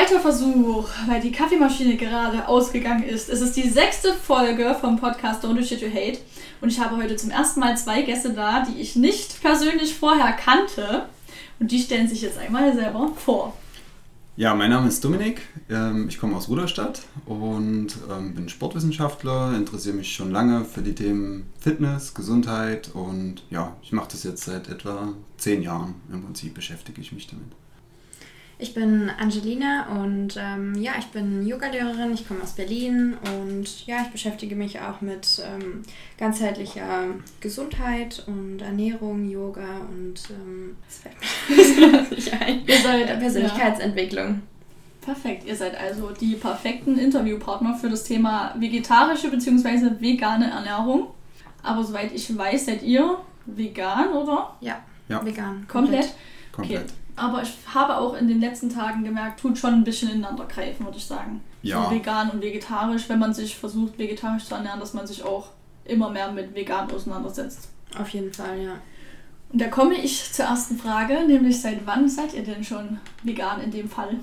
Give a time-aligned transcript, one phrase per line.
[0.00, 3.28] Zweiter Versuch, weil die Kaffeemaschine gerade ausgegangen ist.
[3.28, 6.20] Es ist die sechste Folge vom Podcast Don't Do Shit You Hate.
[6.62, 10.32] Und ich habe heute zum ersten Mal zwei Gäste da, die ich nicht persönlich vorher
[10.32, 11.04] kannte.
[11.58, 13.54] Und die stellen sich jetzt einmal selber vor.
[14.36, 15.42] Ja, mein Name ist Dominik.
[15.68, 20.94] Ähm, ich komme aus Ruderstadt und ähm, bin Sportwissenschaftler, interessiere mich schon lange für die
[20.94, 25.96] Themen Fitness, Gesundheit und ja, ich mache das jetzt seit etwa zehn Jahren.
[26.10, 27.59] Im Prinzip beschäftige ich mich damit.
[28.60, 34.02] Ich bin Angelina und ähm, ja, ich bin Yogalehrerin, ich komme aus Berlin und ja,
[34.02, 35.82] ich beschäftige mich auch mit ähm,
[36.18, 37.06] ganzheitlicher
[37.40, 40.76] Gesundheit und Ernährung, Yoga und ähm,
[42.10, 42.66] nicht ein.
[42.66, 44.28] Ihr seid, Persönlichkeitsentwicklung.
[44.28, 44.40] Ja.
[45.00, 50.00] Perfekt, ihr seid also die perfekten Interviewpartner für das Thema vegetarische bzw.
[50.00, 51.08] vegane Ernährung.
[51.62, 54.54] Aber soweit ich weiß, seid ihr vegan, oder?
[54.60, 55.24] Ja, ja.
[55.24, 55.66] vegan.
[55.66, 56.12] Komplett?
[56.52, 56.82] Komplett.
[56.82, 56.94] Okay.
[57.20, 60.86] Aber ich habe auch in den letzten Tagen gemerkt, tut schon ein bisschen ineinander greifen,
[60.86, 61.42] würde ich sagen.
[61.62, 61.84] Ja.
[61.84, 65.48] So vegan und vegetarisch, wenn man sich versucht, vegetarisch zu ernähren, dass man sich auch
[65.84, 67.68] immer mehr mit vegan auseinandersetzt.
[67.98, 68.72] Auf jeden Fall, ja.
[69.52, 73.60] Und da komme ich zur ersten Frage, nämlich seit wann seid ihr denn schon vegan
[73.60, 74.16] in dem Fall?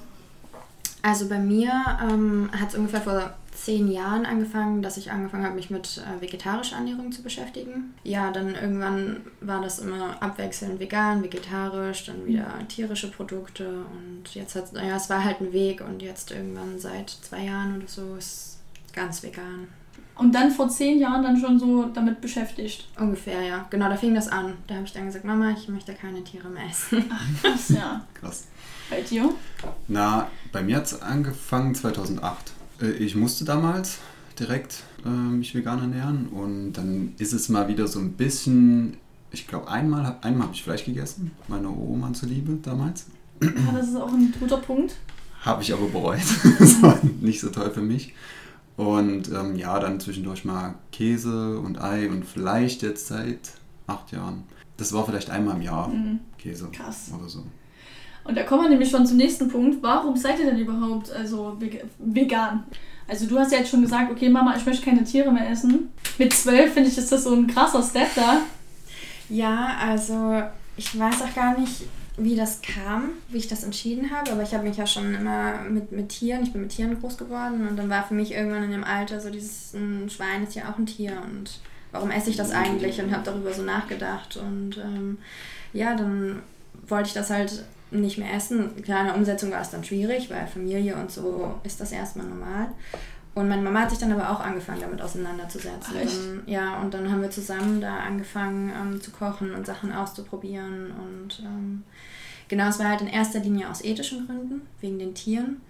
[1.04, 5.56] Also bei mir ähm, hat es ungefähr vor zehn Jahren angefangen, dass ich angefangen habe,
[5.56, 7.94] mich mit äh, vegetarischer Ernährung zu beschäftigen.
[8.04, 14.56] Ja, dann irgendwann war das immer abwechselnd vegan, vegetarisch, dann wieder tierische Produkte und jetzt
[14.56, 18.16] hat ja, es war halt ein Weg und jetzt irgendwann seit zwei Jahren oder so
[18.16, 18.60] ist
[18.94, 19.68] ganz vegan.
[20.16, 22.88] Und dann vor zehn Jahren dann schon so damit beschäftigt?
[23.00, 23.68] Ungefähr, ja.
[23.70, 24.54] Genau, da fing das an.
[24.66, 27.06] Da habe ich dann gesagt, Mama, ich möchte keine Tiere mehr essen.
[27.10, 28.04] Ach, krass, ja.
[28.16, 28.48] krass.
[28.90, 29.30] Bei dir?
[29.88, 32.54] Na, bei mir hat es angefangen 2008.
[32.81, 34.00] Äh, ich musste damals
[34.39, 38.97] direkt äh, mich vegan ernähren und dann ist es mal wieder so ein bisschen,
[39.31, 43.08] ich glaube einmal, einmal habe ich Fleisch gegessen, meiner Oma zuliebe damals.
[43.42, 44.95] Ja, das ist auch ein guter Punkt.
[45.42, 46.20] Habe ich aber bereut.
[46.60, 48.14] das war nicht so toll für mich.
[48.76, 53.54] Und ähm, ja, dann zwischendurch mal Käse und Ei und vielleicht jetzt seit
[53.87, 54.43] acht Jahren.
[54.77, 56.20] Das war vielleicht einmal im Jahr mhm.
[56.37, 57.11] Käse Krass.
[57.17, 57.43] oder so.
[58.27, 59.82] Und da kommen wir nämlich schon zum nächsten Punkt.
[59.82, 61.58] Warum seid ihr denn überhaupt also
[61.98, 62.65] vegan?
[63.08, 65.89] Also du hast ja jetzt schon gesagt, okay Mama, ich möchte keine Tiere mehr essen.
[66.17, 68.42] Mit zwölf finde ich, ist das so ein krasser Step da.
[69.30, 70.43] Ja, also
[70.76, 71.83] ich weiß auch gar nicht,
[72.17, 75.61] wie das kam, wie ich das entschieden habe, aber ich habe mich ja schon immer
[75.70, 78.64] mit, mit Tieren, ich bin mit Tieren groß geworden und dann war für mich irgendwann
[78.64, 81.60] in dem Alter so dieses, ein Schwein ist ja auch ein Tier und
[81.92, 85.20] warum esse ich das eigentlich und habe darüber so nachgedacht und ähm,
[85.73, 86.42] ja, dann
[86.87, 88.81] wollte ich das halt nicht mehr essen.
[88.81, 92.27] Klar, in der Umsetzung war es dann schwierig, weil Familie und so ist das erstmal
[92.27, 92.67] normal.
[93.37, 96.42] Und meine Mama hat sich dann aber auch angefangen, damit auseinanderzusetzen.
[96.43, 100.92] Ach, ja, und dann haben wir zusammen da angefangen ähm, zu kochen und Sachen auszuprobieren.
[100.92, 101.83] Und ähm,
[102.48, 105.61] genau, es war halt in erster Linie aus ethischen Gründen, wegen den Tieren.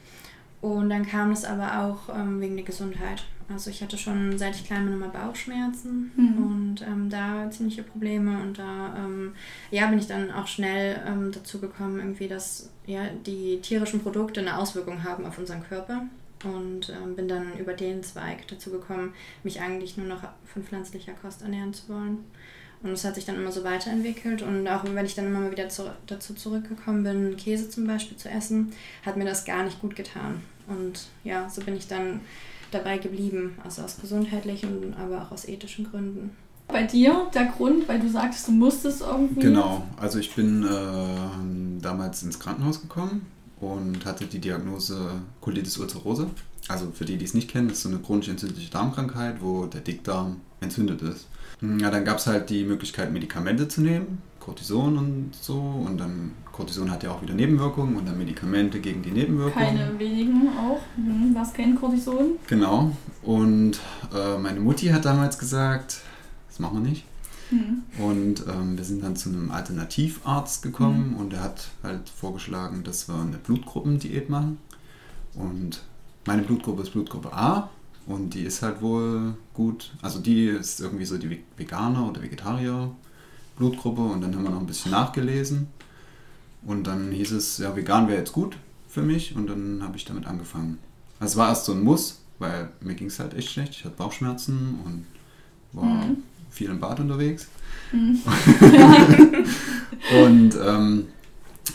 [0.61, 3.25] Und dann kam es aber auch ähm, wegen der Gesundheit.
[3.49, 6.43] Also ich hatte schon seit ich klein bin immer Bauchschmerzen mhm.
[6.43, 9.33] und ähm, da ziemliche Probleme und da ähm,
[9.71, 14.41] ja, bin ich dann auch schnell ähm, dazu gekommen, irgendwie, dass ja, die tierischen Produkte
[14.41, 16.03] eine Auswirkung haben auf unseren Körper
[16.43, 19.13] und ähm, bin dann über den Zweig dazu gekommen,
[19.43, 22.25] mich eigentlich nur noch von pflanzlicher Kost ernähren zu wollen.
[22.83, 24.43] Und es hat sich dann immer so weiterentwickelt.
[24.43, 28.17] Und auch wenn ich dann immer mal wieder zu, dazu zurückgekommen bin, Käse zum Beispiel
[28.17, 28.71] zu essen,
[29.03, 30.43] hat mir das gar nicht gut getan.
[30.67, 32.21] Und ja, so bin ich dann
[32.71, 33.57] dabei geblieben.
[33.63, 36.31] Also aus gesundheitlichen, aber auch aus ethischen Gründen.
[36.67, 39.39] Bei dir der Grund, weil du sagst, du musstest irgendwie.
[39.39, 43.25] Genau, also ich bin äh, damals ins Krankenhaus gekommen
[43.61, 46.27] und hatte die Diagnose Colitis ulcerosa.
[46.67, 49.79] Also für die, die es nicht kennen, ist so eine chronisch entzündliche Darmkrankheit, wo der
[49.79, 51.27] Dickdarm entzündet ist.
[51.61, 55.59] Ja, dann gab es halt die Möglichkeit, Medikamente zu nehmen, Cortison und so.
[55.59, 59.67] Und dann Cortison hat ja auch wieder Nebenwirkungen und dann Medikamente gegen die Nebenwirkungen.
[59.67, 60.79] Keine wenigen auch.
[60.95, 62.37] Mhm, was kein Cortison?
[62.47, 62.91] Genau.
[63.23, 63.79] Und
[64.15, 65.99] äh, meine Mutti hat damals gesagt,
[66.47, 67.03] das machen wir nicht.
[67.51, 67.83] Mhm.
[68.01, 71.17] Und ähm, wir sind dann zu einem Alternativarzt gekommen mhm.
[71.17, 74.59] und er hat halt vorgeschlagen, dass wir eine Blutgruppendiät machen.
[75.35, 75.83] Und
[76.25, 77.69] meine Blutgruppe ist Blutgruppe A
[78.05, 79.91] und die ist halt wohl gut.
[80.01, 82.91] Also die ist irgendwie so die Veganer oder Vegetarier
[83.57, 85.67] Blutgruppe und dann haben wir noch ein bisschen nachgelesen.
[86.63, 88.57] Und dann hieß es, ja, vegan wäre jetzt gut
[88.87, 90.79] für mich und dann habe ich damit angefangen.
[91.19, 93.73] Also es war erst so ein Muss, weil mir ging es halt echt schlecht.
[93.73, 95.05] Ich hatte Bauchschmerzen und
[95.73, 96.17] war mhm.
[96.49, 97.47] viel im Bad unterwegs.
[97.91, 98.21] Mhm.
[100.25, 101.07] und ähm,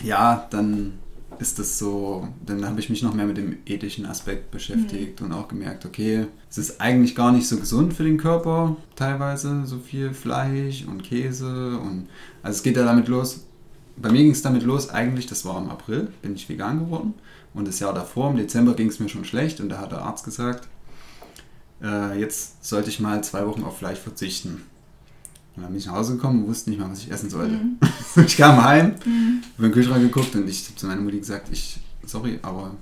[0.02, 0.98] ja, dann
[1.42, 5.26] ist das so, dann habe ich mich noch mehr mit dem ethischen Aspekt beschäftigt mhm.
[5.26, 9.66] und auch gemerkt, okay, es ist eigentlich gar nicht so gesund für den Körper, teilweise
[9.66, 12.06] so viel Fleisch und Käse und
[12.42, 13.46] also es geht ja damit los,
[13.96, 17.14] bei mir ging es damit los, eigentlich, das war im April, bin ich vegan geworden.
[17.54, 20.02] Und das Jahr davor, im Dezember, ging es mir schon schlecht und da hat der
[20.02, 20.68] Arzt gesagt,
[21.82, 24.62] äh, jetzt sollte ich mal zwei Wochen auf Fleisch verzichten.
[25.54, 27.54] Und dann bin ich nach Hause gekommen und wusste nicht mal, was ich essen sollte.
[27.54, 27.78] Mhm.
[28.26, 29.42] ich kam heim, mhm.
[29.56, 32.72] habe in den Kühlschrank geguckt und ich habe zu meiner Mutter gesagt, ich, sorry, aber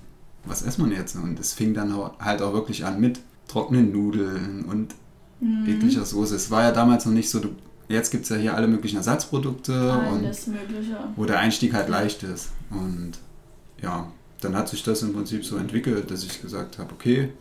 [0.45, 1.17] was essen wir jetzt?
[1.17, 4.95] Und es fing dann halt auch wirklich an mit trockenen Nudeln und
[5.41, 5.67] mhm.
[5.69, 6.37] ekliger Soße.
[6.37, 7.41] Es war ja damals noch nicht so,
[7.89, 9.75] jetzt gibt es ja hier alle möglichen Ersatzprodukte.
[9.93, 10.97] Alles und Mögliche.
[11.17, 12.51] Wo der Einstieg halt leicht ist.
[12.71, 13.13] Und
[13.83, 17.33] ja, dann hat sich das im Prinzip so entwickelt, dass ich gesagt habe, okay,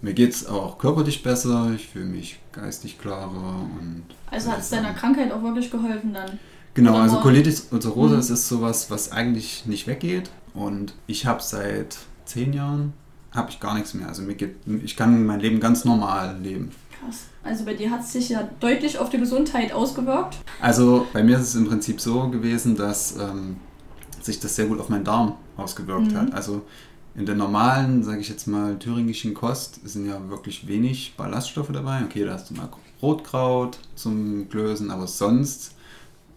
[0.00, 3.66] mir geht es auch körperlich besser, ich fühle mich geistig klarer.
[3.80, 6.38] Und also hat es deiner Krankheit auch wirklich geholfen dann?
[6.74, 8.20] Genau, Oder also Colitis ulcerosa mhm.
[8.20, 10.30] ist sowas, was eigentlich nicht weggeht.
[10.54, 12.92] Und ich habe seit zehn Jahren
[13.32, 14.08] habe ich gar nichts mehr.
[14.08, 16.70] Also mir geht, ich kann mein Leben ganz normal leben.
[17.00, 17.26] Krass.
[17.42, 20.36] Also bei dir hat es sich ja deutlich auf die Gesundheit ausgewirkt.
[20.60, 23.56] Also bei mir ist es im Prinzip so gewesen, dass ähm,
[24.20, 26.16] sich das sehr gut auf meinen Darm ausgewirkt mhm.
[26.16, 26.34] hat.
[26.34, 26.62] Also
[27.18, 32.04] in der normalen, sage ich jetzt mal, thüringischen Kost sind ja wirklich wenig Ballaststoffe dabei.
[32.04, 32.68] Okay, da hast du mal
[33.02, 35.74] Rotkraut zum Glösen, aber sonst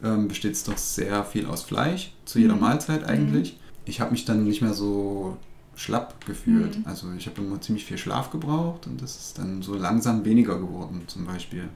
[0.04, 2.62] ähm, besteht es doch sehr viel aus Fleisch, zu jeder mhm.
[2.62, 3.54] Mahlzeit eigentlich.
[3.54, 3.58] Mhm.
[3.86, 5.38] Ich habe mich dann nicht mehr so
[5.76, 6.80] schlapp gefühlt.
[6.80, 6.86] Mhm.
[6.86, 10.58] Also ich habe immer ziemlich viel Schlaf gebraucht und das ist dann so langsam weniger
[10.58, 11.70] geworden zum Beispiel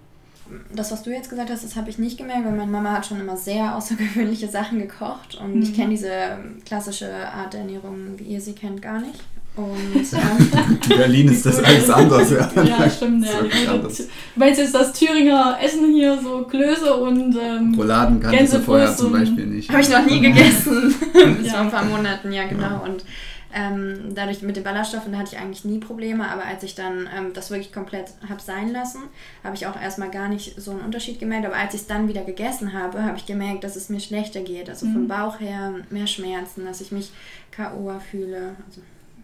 [0.73, 3.05] das, was du jetzt gesagt hast, das habe ich nicht gemerkt, weil meine Mama hat
[3.05, 5.61] schon immer sehr außergewöhnliche Sachen gekocht und mhm.
[5.63, 9.19] ich kenne diese klassische Art der Ernährung, wie ihr sie kennt, gar nicht.
[9.55, 12.49] Und, ähm, In Berlin ist das alles anders, ja.
[12.63, 13.31] Ja, stimmt, ja.
[14.35, 19.13] Weil jetzt das Thüringer Essen hier so Klöße und ähm, Rouladen kannte du vorher zum
[19.13, 19.69] Beispiel nicht.
[19.69, 20.93] Habe ich noch nie gegessen.
[21.41, 22.63] Bis vor ein paar Monaten, ja genau.
[22.63, 22.81] Ja.
[22.85, 23.05] Und
[23.55, 27.07] ähm, dadurch mit den Ballaststoffen da hatte ich eigentlich nie Probleme, aber als ich dann
[27.15, 29.03] ähm, das wirklich komplett habe sein lassen,
[29.45, 31.45] habe ich auch erstmal gar nicht so einen Unterschied gemerkt.
[31.45, 34.41] Aber als ich es dann wieder gegessen habe, habe ich gemerkt, dass es mir schlechter
[34.41, 34.69] geht.
[34.69, 34.93] Also mhm.
[34.93, 37.11] vom Bauch her mehr Schmerzen, dass ich mich
[37.51, 37.97] K.O.
[38.11, 38.57] fühle.
[38.67, 38.81] Also,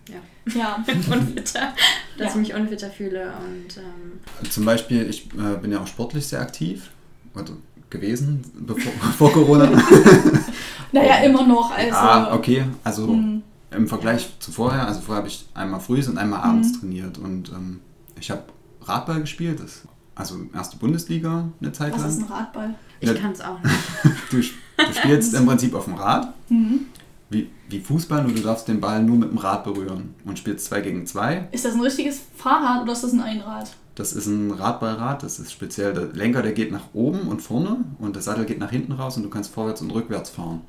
[0.07, 0.75] ja, ja.
[1.13, 1.74] unfitter,
[2.18, 2.27] dass ja.
[2.30, 3.34] ich mich unfitter fühle.
[3.34, 6.89] Und, ähm, Zum Beispiel, ich äh, bin ja auch sportlich sehr aktiv.
[7.36, 7.57] Also
[7.89, 9.69] gewesen, bevor, vor Corona.
[10.94, 11.72] naja, immer noch.
[11.72, 12.63] Also, ah, okay.
[12.86, 16.74] Also mhm im Vergleich zu vorher, also vorher habe ich einmal früh und einmal abends
[16.74, 16.80] mhm.
[16.80, 17.80] trainiert und ähm,
[18.20, 18.44] ich habe
[18.82, 19.84] Radball gespielt, das,
[20.16, 22.04] also erste Bundesliga eine Zeit lang.
[22.04, 22.76] Was ist ein Radball?
[23.00, 23.76] Ich ja, kann es auch nicht.
[24.32, 26.88] du, du, spielst im Prinzip auf dem Rad, mhm.
[27.30, 30.66] wie, wie Fußball, nur du darfst den Ball nur mit dem Rad berühren und spielst
[30.66, 31.48] zwei gegen zwei.
[31.52, 33.72] Ist das ein richtiges Fahrrad oder ist das ein Einrad?
[33.96, 37.78] Das ist ein Radballrad, das ist speziell, der Lenker, der geht nach oben und vorne
[38.00, 40.62] und der Sattel geht nach hinten raus und du kannst vorwärts und rückwärts fahren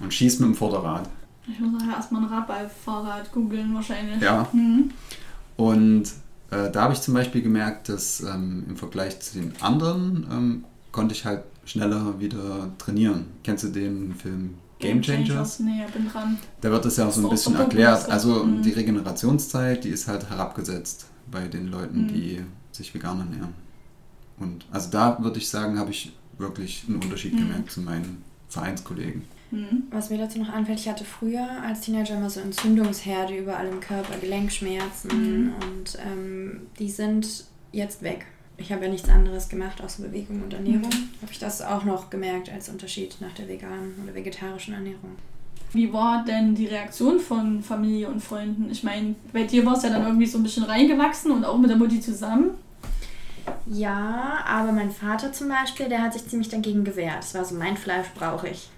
[0.00, 1.08] und schießt mit dem Vorderrad.
[1.48, 4.20] Ich muss nachher erstmal ein Radballfahrrad googeln wahrscheinlich.
[4.20, 4.48] Ja.
[4.52, 4.90] Mhm.
[5.56, 6.04] Und
[6.50, 10.64] äh, da habe ich zum Beispiel gemerkt, dass ähm, im Vergleich zu den anderen ähm,
[10.92, 13.26] konnte ich halt schneller wieder trainieren.
[13.42, 15.60] Kennst du den Film Game Changers?
[15.60, 16.38] Nee, bin dran.
[16.60, 18.08] Da wird das ja auch so ein bisschen erklärt.
[18.10, 18.62] Also mhm.
[18.62, 22.08] die Regenerationszeit, die ist halt herabgesetzt bei den Leuten, mhm.
[22.08, 23.54] die sich vegan ernähren.
[24.38, 27.38] Und also da würde ich sagen, habe ich wirklich einen Unterschied mhm.
[27.38, 29.22] gemerkt zu meinen Vereinskollegen.
[29.50, 29.84] Mhm.
[29.90, 33.80] Was mir dazu noch anfällt, ich hatte früher als Teenager immer so Entzündungsherde überall im
[33.80, 35.52] Körper, Gelenkschmerzen mhm.
[35.54, 38.26] und ähm, die sind jetzt weg.
[38.58, 40.88] Ich habe ja nichts anderes gemacht außer Bewegung und Ernährung.
[40.88, 41.22] Mhm.
[41.22, 45.16] Habe ich das auch noch gemerkt als Unterschied nach der veganen oder vegetarischen Ernährung.
[45.72, 48.70] Wie war denn die Reaktion von Familie und Freunden?
[48.70, 51.58] Ich meine, bei dir war es ja dann irgendwie so ein bisschen reingewachsen und auch
[51.58, 52.52] mit der Mutti zusammen.
[53.66, 57.18] Ja, aber mein Vater zum Beispiel, der hat sich ziemlich dagegen gewehrt.
[57.18, 58.68] Das war so, mein Fleisch brauche ich.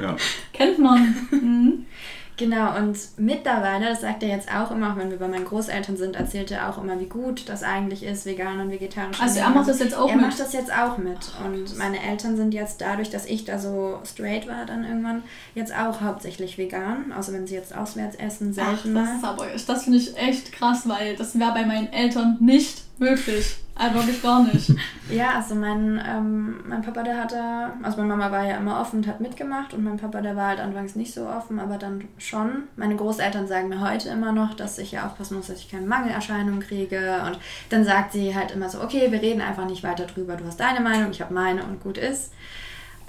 [0.00, 0.16] Ja.
[0.52, 1.14] Kennt man.
[1.30, 1.86] Mhm.
[2.38, 5.96] Genau, und mittlerweile, das sagt er jetzt auch immer, auch wenn wir bei meinen Großeltern
[5.96, 9.20] sind, erzählt er auch immer, wie gut das eigentlich ist, vegan und vegetarisch.
[9.20, 10.24] Also er macht das jetzt auch er mit?
[10.24, 11.18] Er macht das jetzt auch mit.
[11.44, 15.22] Und meine Eltern sind jetzt dadurch, dass ich da so straight war dann irgendwann,
[15.54, 17.12] jetzt auch hauptsächlich vegan.
[17.12, 20.52] Außer wenn sie jetzt auswärts essen, selten Ach, das ist aber, das finde ich echt
[20.52, 23.56] krass, weil das wäre bei meinen Eltern nicht möglich.
[23.92, 24.72] Wirklich gar nicht.
[25.10, 27.38] ja, also mein, ähm, mein Papa, der hatte,
[27.82, 30.48] also meine Mama war ja immer offen und hat mitgemacht und mein Papa, der war
[30.48, 32.64] halt anfangs nicht so offen, aber dann schon.
[32.76, 35.86] Meine Großeltern sagen mir heute immer noch, dass ich ja aufpassen muss, dass ich keine
[35.86, 37.38] Mangelerscheinungen kriege und
[37.70, 40.60] dann sagt sie halt immer so, okay, wir reden einfach nicht weiter drüber, du hast
[40.60, 42.32] deine Meinung, ich habe meine und gut ist.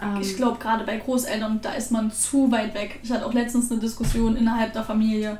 [0.01, 2.99] Ähm, ich glaube, gerade bei Großeltern, da ist man zu weit weg.
[3.03, 5.37] Ich hatte auch letztens eine Diskussion innerhalb der Familie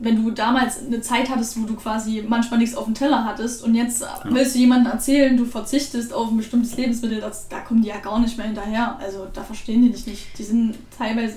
[0.00, 3.64] wenn du damals eine Zeit hattest, wo du quasi manchmal nichts auf dem Teller hattest
[3.64, 4.20] und jetzt ja.
[4.24, 7.98] willst du jemandem erzählen, du verzichtest auf ein bestimmtes Lebensmittel, das, da kommen die ja
[7.98, 8.96] gar nicht mehr hinterher.
[9.00, 10.38] Also da verstehen die dich nicht.
[10.38, 11.36] Die sind teilweise,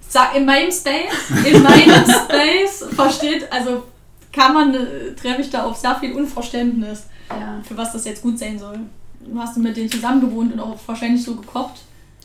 [0.00, 3.84] sag in meinem Space, in meinem Space versteht, also
[4.32, 7.60] kann man, äh, treffe ich da auf sehr viel Unverständnis, ja.
[7.62, 8.80] für was das jetzt gut sein soll.
[9.20, 11.82] du hast mit denen zusammen gewohnt und auch wahrscheinlich so gekocht.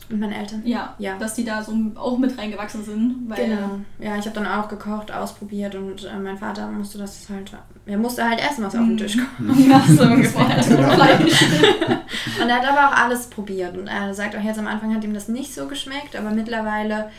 [0.08, 0.62] Mit meinen Eltern?
[0.64, 1.18] Ja, ja.
[1.18, 3.28] Dass die da so auch mit reingewachsen sind.
[3.34, 3.80] genau.
[3.98, 7.52] Ja, ich habe dann auch gekocht, ausprobiert und äh, mein Vater musste das halt,
[7.84, 9.40] er musste halt essen, was auf den Tisch kommt.
[9.40, 9.70] Mhm.
[9.70, 10.46] Ja, so ungefähr.
[12.42, 15.04] und er hat aber auch alles probiert und er sagt auch jetzt am Anfang hat
[15.04, 17.10] ihm das nicht so geschmeckt, aber mittlerweile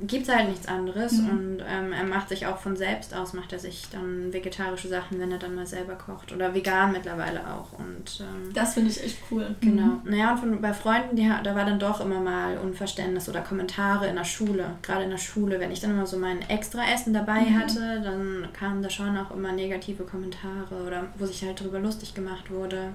[0.00, 1.30] gibt es halt nichts anderes mhm.
[1.30, 5.20] und ähm, er macht sich auch von selbst aus, macht er sich dann vegetarische Sachen,
[5.20, 9.02] wenn er dann mal selber kocht oder vegan mittlerweile auch und ähm, das finde ich
[9.04, 9.54] echt cool.
[9.60, 9.82] Genau.
[9.82, 10.00] Mhm.
[10.04, 14.08] Naja und von, bei Freunden, die, da war dann doch immer mal Unverständnis oder Kommentare
[14.08, 17.42] in der Schule, gerade in der Schule, wenn ich dann immer so mein Extraessen dabei
[17.42, 17.58] mhm.
[17.58, 22.14] hatte, dann kamen da schon auch immer negative Kommentare oder wo sich halt drüber lustig
[22.14, 22.88] gemacht wurde.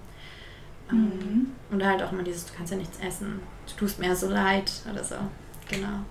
[0.91, 1.51] Ähm, mhm.
[1.71, 4.69] Und halt auch immer dieses, du kannst ja nichts essen, du tust mir so leid
[4.91, 5.15] oder so.
[5.69, 6.03] Genau.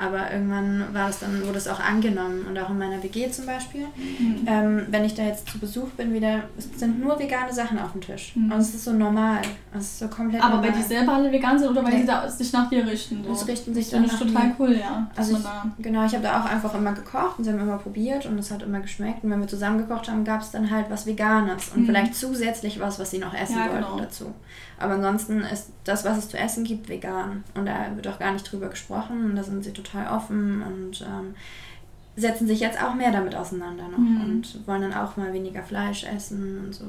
[0.00, 2.46] Aber irgendwann war es dann, wurde es auch angenommen.
[2.48, 3.82] Und auch in meiner WG zum Beispiel.
[3.82, 4.46] Mhm.
[4.46, 7.92] Ähm, wenn ich da jetzt zu Besuch bin, wieder, es sind nur vegane Sachen auf
[7.92, 8.32] dem Tisch.
[8.34, 8.50] Mhm.
[8.50, 9.42] Und es ist so normal.
[9.74, 10.72] Es ist so komplett Aber normal.
[10.72, 12.00] weil die selber alle vegan sind oder weil nee.
[12.00, 13.22] die da sich nach dir richten?
[13.22, 13.28] So?
[13.28, 15.10] Das richten sich dann Das ist total cool, ja.
[15.14, 18.24] Also ich, genau, ich habe da auch einfach immer gekocht und sie haben immer probiert
[18.24, 19.22] und es hat immer geschmeckt.
[19.22, 21.68] Und wenn wir zusammen gekocht haben, gab es dann halt was Veganes.
[21.74, 21.86] Und mhm.
[21.86, 23.98] vielleicht zusätzlich was, was sie noch essen ja, wollten genau.
[23.98, 24.34] dazu.
[24.80, 27.44] Aber ansonsten ist das, was es zu essen gibt, vegan.
[27.54, 29.26] Und da wird auch gar nicht drüber gesprochen.
[29.26, 31.34] Und da sind sie total offen und ähm,
[32.16, 33.98] setzen sich jetzt auch mehr damit auseinander noch.
[33.98, 34.20] Mhm.
[34.22, 36.84] Und wollen dann auch mal weniger Fleisch essen und so.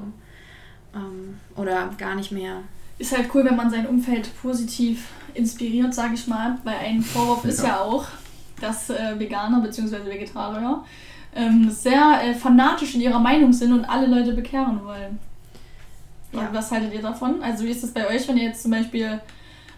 [0.96, 2.58] Ähm, oder gar nicht mehr.
[2.98, 6.58] Ist halt cool, wenn man sein Umfeld positiv inspiriert, sage ich mal.
[6.64, 7.50] Weil ein Vorwurf ja.
[7.50, 8.06] ist ja auch,
[8.60, 10.06] dass äh, Veganer bzw.
[10.06, 10.84] Vegetarier
[11.36, 15.20] ähm, sehr äh, fanatisch in ihrer Meinung sind und alle Leute bekehren wollen.
[16.34, 16.50] Ja.
[16.52, 17.42] Was haltet ihr davon?
[17.42, 19.20] Also wie ist es bei euch, wenn ihr jetzt zum Beispiel,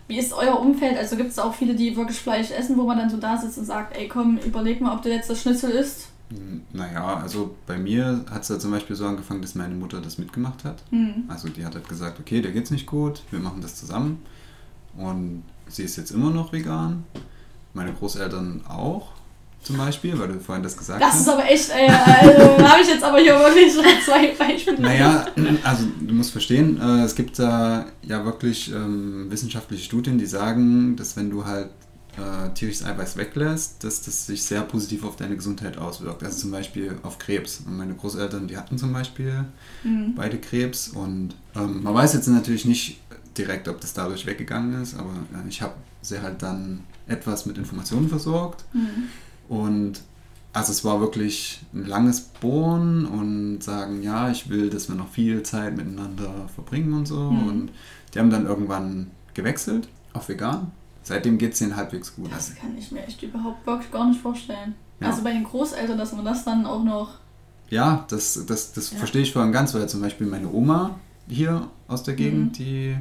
[0.08, 0.98] wie ist euer Umfeld?
[0.98, 3.58] Also gibt es auch viele, die wirklich Fleisch essen, wo man dann so da sitzt
[3.58, 6.10] und sagt, ey komm, überleg mal, ob du jetzt das Schnitzel isst?
[6.30, 10.02] Hm, naja, also bei mir hat es ja zum Beispiel so angefangen, dass meine Mutter
[10.02, 10.84] das mitgemacht hat.
[10.92, 11.24] Mhm.
[11.28, 14.22] Also die hat halt gesagt, okay, der geht's nicht gut, wir machen das zusammen.
[14.98, 17.04] Und sie ist jetzt immer noch vegan.
[17.74, 19.14] Meine Großeltern auch
[19.64, 21.16] zum Beispiel, weil du vorhin das gesagt das hast.
[21.16, 23.74] Das ist aber echt, äh, also, habe ich jetzt aber hier wirklich
[24.06, 24.82] zwei Beispiele.
[24.82, 25.26] Naja,
[25.64, 30.96] also du musst verstehen, äh, es gibt da ja wirklich ähm, wissenschaftliche Studien, die sagen,
[30.98, 31.70] dass wenn du halt
[32.18, 36.24] äh, tierisches Eiweiß weglässt, dass das sich sehr positiv auf deine Gesundheit auswirkt.
[36.24, 37.64] Also zum Beispiel auf Krebs.
[37.66, 39.46] Und meine Großeltern, die hatten zum Beispiel
[39.84, 40.14] mhm.
[40.16, 43.00] beide Krebs und ähm, man weiß jetzt natürlich nicht
[43.38, 47.58] direkt, ob das dadurch weggegangen ist, aber äh, ich habe sie halt dann etwas mit
[47.58, 48.66] Informationen versorgt.
[48.74, 49.08] Mhm
[49.54, 50.02] und
[50.52, 55.10] also es war wirklich ein langes Bohren und sagen, ja, ich will, dass wir noch
[55.10, 57.32] viel Zeit miteinander verbringen und so.
[57.32, 57.48] Mhm.
[57.48, 57.72] Und
[58.14, 60.72] die haben dann irgendwann gewechselt auf vegan.
[61.02, 62.32] Seitdem geht es ihnen halbwegs gut.
[62.32, 64.76] Das kann ich mir echt überhaupt wirklich gar nicht vorstellen.
[65.00, 65.08] Ja.
[65.08, 67.16] Also bei den Großeltern, dass man das dann auch noch.
[67.70, 68.98] Ja, das, das, das ja.
[68.98, 72.64] verstehe ich voll und ganz, weil zum Beispiel meine Oma hier aus der Gegend, mhm.
[72.64, 72.98] die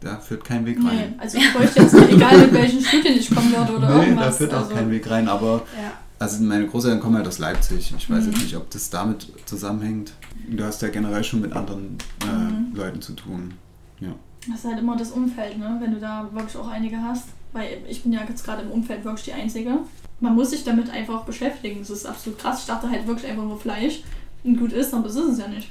[0.00, 0.96] da führt kein Weg rein.
[0.96, 4.26] Nee, also ich bräuchte jetzt egal mit welchen Studien ich kommen würde oder nee, irgendwas.
[4.26, 5.92] da führt auch also, kein Weg rein, aber ja.
[6.18, 7.92] also meine Großeltern kommen halt aus Leipzig.
[7.96, 8.32] Ich weiß mhm.
[8.32, 10.12] jetzt nicht, ob das damit zusammenhängt.
[10.48, 12.74] Du hast ja generell schon mit anderen äh, mhm.
[12.74, 13.54] Leuten zu tun.
[14.00, 14.14] Ja.
[14.48, 15.76] Das ist halt immer das Umfeld, ne?
[15.80, 17.28] wenn du da wirklich auch einige hast.
[17.52, 19.78] Weil ich bin ja jetzt gerade im Umfeld wirklich die Einzige.
[20.20, 21.80] Man muss sich damit einfach beschäftigen.
[21.80, 22.60] Das ist absolut krass.
[22.60, 24.02] Ich dachte halt wirklich einfach nur Fleisch
[24.44, 25.70] und gut ist, aber das ist es ja nicht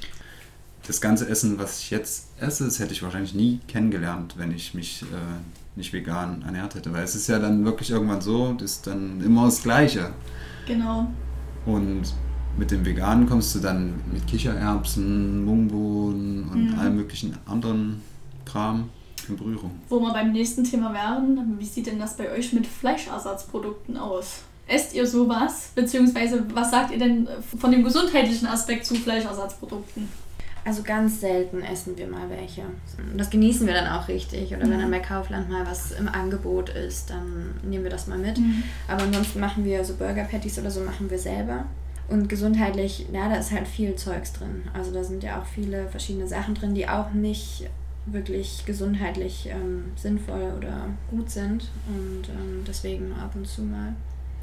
[0.88, 4.74] das ganze Essen, was ich jetzt esse, das hätte ich wahrscheinlich nie kennengelernt, wenn ich
[4.74, 5.06] mich äh,
[5.76, 6.94] nicht vegan ernährt hätte.
[6.94, 10.12] Weil es ist ja dann wirklich irgendwann so, das ist dann immer das Gleiche.
[10.66, 11.08] Genau.
[11.66, 12.14] Und
[12.58, 16.80] mit dem Veganen kommst du dann mit Kichererbsen, Mungbohnen und mhm.
[16.80, 18.02] allem möglichen anderen
[18.46, 18.90] Kram
[19.28, 19.72] in Berührung.
[19.90, 24.44] Wo wir beim nächsten Thema wären, wie sieht denn das bei euch mit Fleischersatzprodukten aus?
[24.68, 25.72] Esst ihr sowas?
[25.76, 27.28] Beziehungsweise was sagt ihr denn
[27.60, 30.08] von dem gesundheitlichen Aspekt zu Fleischersatzprodukten?
[30.68, 32.64] Also ganz selten essen wir mal welche.
[33.16, 34.54] Das genießen wir dann auch richtig.
[34.54, 34.72] Oder mhm.
[34.72, 38.38] wenn dann bei Kaufland mal was im Angebot ist, dann nehmen wir das mal mit.
[38.38, 38.64] Mhm.
[38.86, 41.68] Aber ansonsten machen wir so Burger Patties oder so machen wir selber.
[42.10, 44.64] Und gesundheitlich, ja, da ist halt viel Zeugs drin.
[44.74, 47.70] Also da sind ja auch viele verschiedene Sachen drin, die auch nicht
[48.06, 51.70] wirklich gesundheitlich ähm, sinnvoll oder gut sind.
[51.88, 53.96] Und ähm, deswegen ab und zu mal.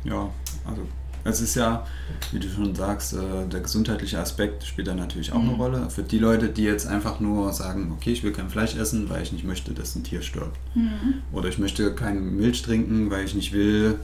[0.04, 0.30] Ja,
[0.64, 0.86] also
[1.24, 1.86] es ist ja,
[2.32, 5.48] wie du schon sagst, äh, der gesundheitliche Aspekt spielt da natürlich auch mhm.
[5.48, 5.90] eine Rolle.
[5.90, 9.22] Für die Leute, die jetzt einfach nur sagen, okay, ich will kein Fleisch essen, weil
[9.22, 10.58] ich nicht möchte, dass ein Tier stirbt.
[10.74, 11.22] Mhm.
[11.32, 13.98] Oder ich möchte keine Milch trinken, weil ich nicht will,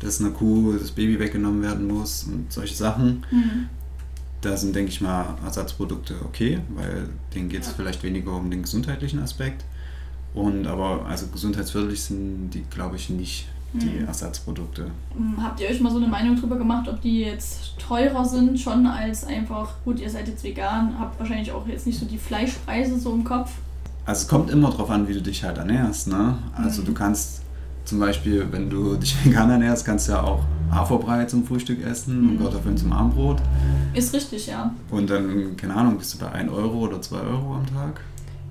[0.00, 3.24] dass einer Kuh das Baby weggenommen werden muss und solche Sachen.
[3.30, 3.68] Mhm.
[4.40, 7.74] Da sind, denke ich mal, Ersatzprodukte okay, weil denen geht es ja.
[7.76, 9.64] vielleicht weniger um den gesundheitlichen Aspekt.
[10.34, 13.48] Und aber also gesundheitsförderlich sind die, glaube ich, nicht
[13.82, 14.06] die mhm.
[14.06, 14.90] Ersatzprodukte.
[15.16, 15.42] Mhm.
[15.42, 18.86] Habt ihr euch mal so eine Meinung darüber gemacht, ob die jetzt teurer sind schon
[18.86, 22.98] als einfach, gut, ihr seid jetzt vegan, habt wahrscheinlich auch jetzt nicht so die Fleischpreise
[22.98, 23.50] so im Kopf?
[24.04, 26.08] Also es kommt immer darauf an, wie du dich halt ernährst.
[26.08, 26.38] Ne?
[26.54, 26.86] Also mhm.
[26.86, 27.42] du kannst
[27.84, 32.20] zum Beispiel, wenn du dich vegan ernährst, kannst du ja auch Haferbrei zum Frühstück essen
[32.20, 32.30] mhm.
[32.30, 33.38] und Kartoffeln zum Abendbrot.
[33.94, 34.72] Ist richtig, ja.
[34.90, 38.00] Und dann, keine Ahnung, bist du bei 1 Euro oder 2 Euro am Tag.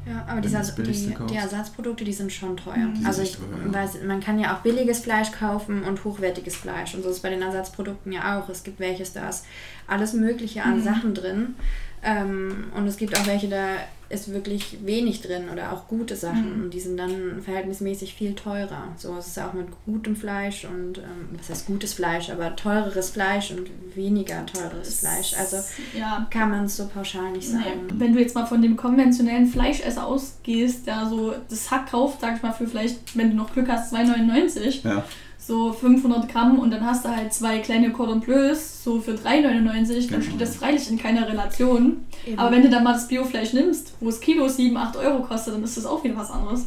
[0.08, 2.78] Ja, aber die, die, die, Ersatzprodukte, die sind schon teuer.
[2.78, 3.06] Mhm.
[3.06, 3.74] Also ich teuer, ja.
[3.74, 6.94] weiß, man kann ja auch billiges Fleisch kaufen und hochwertiges Fleisch.
[6.94, 8.48] Und so ist es bei den Ersatzprodukten ja auch.
[8.50, 9.46] Es gibt welches, da ist
[9.88, 10.84] alles Mögliche an mhm.
[10.84, 11.56] Sachen drin.
[12.04, 13.78] Ähm, und es gibt auch welche, da
[14.10, 16.58] ist wirklich wenig drin oder auch gute Sachen.
[16.58, 16.64] Mhm.
[16.64, 18.90] Und die sind dann verhältnismäßig viel teurer.
[18.98, 23.10] So ist es auch mit gutem Fleisch und, ähm, was heißt gutes Fleisch, aber teureres
[23.10, 25.34] Fleisch und weniger teures Fleisch.
[25.38, 25.58] Also
[25.98, 26.28] ja.
[26.30, 27.88] kann man es so pauschal nicht sagen.
[27.88, 27.94] Nee.
[27.96, 32.36] Wenn du jetzt mal von dem konventionellen Fleischesser ausgehst, der so das Hack kauft, sag
[32.36, 34.88] ich mal, für vielleicht, wenn du noch Glück hast, 2,99.
[34.88, 35.04] Ja
[35.46, 40.10] so 500 Gramm und dann hast du halt zwei kleine Cordon Bleus, so für 3,99,
[40.10, 41.98] dann steht das freilich in keiner Relation.
[42.26, 42.40] Eben.
[42.40, 45.54] Aber wenn du dann mal das Biofleisch nimmst, wo es Kilo 7, 8 Euro kostet,
[45.54, 46.66] dann ist das auch wieder was anderes.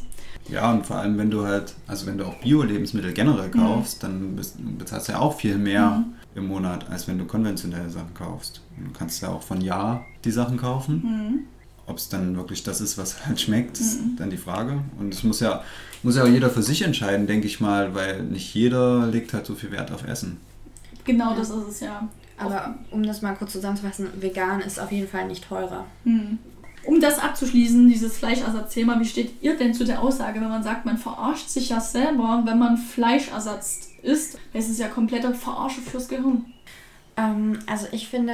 [0.48, 3.58] Ja, und vor allem, wenn du halt, also wenn du auch Bio-Lebensmittel generell mhm.
[3.58, 4.06] kaufst, mhm.
[4.06, 6.14] dann bezahlst du ja auch viel mehr mhm.
[6.36, 8.62] im Monat, als wenn du konventionelle Sachen kaufst.
[8.76, 11.02] Du kannst ja auch von Jahr die Sachen kaufen.
[11.02, 11.57] Mhm.
[11.88, 14.16] Ob es dann wirklich das ist, was halt schmeckt, ist mhm.
[14.16, 14.82] dann die Frage.
[14.98, 15.64] Und es muss ja,
[16.02, 19.46] muss ja auch jeder für sich entscheiden, denke ich mal, weil nicht jeder legt halt
[19.46, 20.38] so viel Wert auf Essen.
[21.04, 22.06] Genau, das ist es ja.
[22.36, 25.86] Aber um das mal kurz zusammenzufassen, vegan ist auf jeden Fall nicht teurer.
[26.04, 26.38] Mhm.
[26.84, 30.86] Um das abzuschließen, dieses Fleischersatzthema, wie steht ihr denn zu der Aussage, wenn man sagt,
[30.86, 34.38] man verarscht sich ja selber, wenn man Fleischersatz isst?
[34.52, 36.46] Es ist ja komplette Verarsche fürs Gehirn.
[37.16, 38.32] Ähm, also ich finde,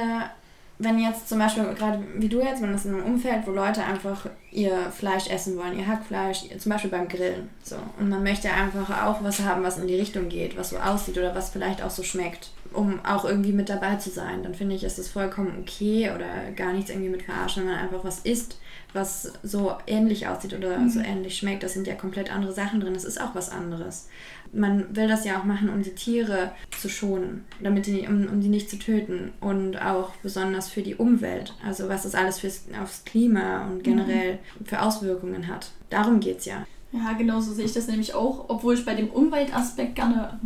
[0.77, 3.83] wenn jetzt zum Beispiel, gerade wie du jetzt, wenn das in einem Umfeld, wo Leute
[3.83, 8.51] einfach ihr Fleisch essen wollen, ihr Hackfleisch, zum Beispiel beim Grillen, so, und man möchte
[8.51, 11.81] einfach auch was haben, was in die Richtung geht, was so aussieht oder was vielleicht
[11.81, 15.07] auch so schmeckt, um auch irgendwie mit dabei zu sein, dann finde ich, ist es
[15.07, 18.59] vollkommen okay oder gar nichts irgendwie mit verarschen, wenn man einfach was isst,
[18.91, 20.89] was so ähnlich aussieht oder mhm.
[20.89, 21.63] so ähnlich schmeckt.
[21.63, 22.93] Das sind ja komplett andere Sachen drin.
[22.93, 24.07] Das ist auch was anderes
[24.55, 28.41] man will das ja auch machen, um die Tiere zu schonen, damit die, um, um
[28.41, 32.65] die nicht zu töten und auch besonders für die Umwelt, also was das alles fürs,
[32.81, 34.65] aufs Klima und generell mhm.
[34.65, 35.71] für Auswirkungen hat.
[35.89, 36.65] Darum geht es ja.
[36.91, 40.39] Ja, genau so sehe ich das nämlich auch, obwohl ich bei dem Umweltaspekt gerne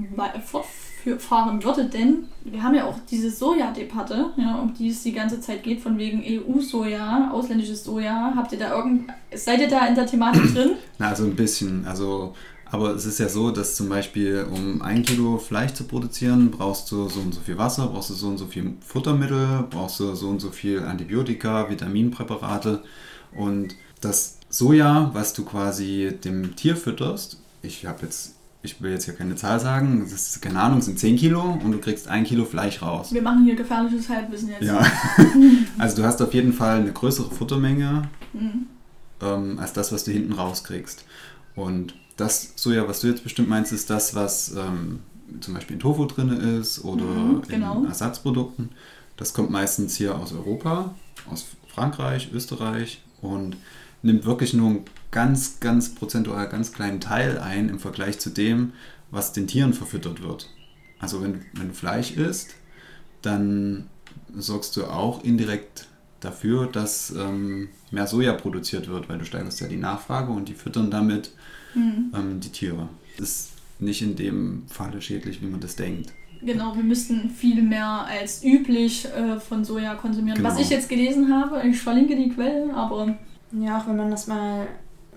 [0.43, 5.39] fortfahren würde, denn wir haben ja auch diese Soja-Debatte, ja, um die es die ganze
[5.41, 8.33] Zeit geht, von wegen EU-Soja, ausländisches Soja.
[8.35, 10.71] Habt ihr da irgend, seid ihr da in der Thematik drin?
[10.97, 11.85] Na, so ein bisschen.
[11.85, 12.33] Also
[12.71, 16.91] aber es ist ja so, dass zum Beispiel, um ein Kilo Fleisch zu produzieren, brauchst
[16.91, 20.13] du so und so viel Wasser, brauchst du so und so viel Futtermittel, brauchst du
[20.13, 22.83] so und so viel Antibiotika, Vitaminpräparate.
[23.35, 29.05] Und das Soja, was du quasi dem Tier fütterst, ich habe jetzt, ich will jetzt
[29.05, 32.23] hier keine Zahl sagen, das ist, keine Ahnung, sind 10 Kilo und du kriegst ein
[32.23, 33.11] Kilo Fleisch raus.
[33.11, 34.61] Wir machen hier gefährliches Halbwissen jetzt.
[34.61, 34.79] Ja.
[35.79, 38.67] also du hast auf jeden Fall eine größere Futtermenge mhm.
[39.21, 41.03] ähm, als das, was du hinten rauskriegst.
[41.55, 44.99] Und das Soja, was du jetzt bestimmt meinst, ist das, was ähm,
[45.41, 47.79] zum Beispiel in Tofu drin ist oder mhm, genau.
[47.79, 48.69] in Ersatzprodukten.
[49.17, 50.93] Das kommt meistens hier aus Europa,
[51.29, 53.57] aus Frankreich, Österreich und
[54.01, 58.73] nimmt wirklich nur einen ganz, ganz prozentual ganz kleinen Teil ein im Vergleich zu dem,
[59.11, 60.49] was den Tieren verfüttert wird.
[60.99, 62.55] Also wenn, wenn du Fleisch isst,
[63.21, 63.87] dann
[64.35, 65.87] sorgst du auch indirekt
[66.19, 70.53] dafür, dass ähm, mehr Soja produziert wird, weil du steigerst ja die Nachfrage und die
[70.53, 71.31] füttern damit
[71.73, 72.11] mhm.
[72.15, 72.89] ähm, die Tiere.
[73.17, 76.13] Das ist nicht in dem Falle schädlich, wie man das denkt.
[76.41, 80.37] Genau, wir müssten viel mehr als üblich äh, von Soja konsumieren.
[80.37, 80.49] Genau.
[80.49, 83.17] Was ich jetzt gelesen habe, ich verlinke die Quellen, aber.
[83.51, 84.67] Ja, auch wenn man das mal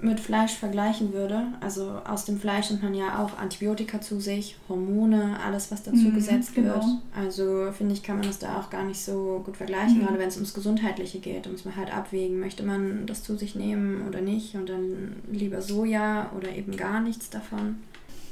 [0.02, 4.56] mit Fleisch vergleichen würde, also aus dem Fleisch nimmt man ja auch Antibiotika zu sich,
[4.68, 6.74] Hormone, alles, was dazu mhm, gesetzt genau.
[6.74, 6.84] wird.
[7.16, 10.06] Also finde ich, kann man das da auch gar nicht so gut vergleichen, mhm.
[10.06, 11.46] gerade wenn es ums Gesundheitliche geht.
[11.46, 15.14] Da muss man halt abwägen, möchte man das zu sich nehmen oder nicht und dann
[15.30, 17.76] lieber Soja oder eben gar nichts davon.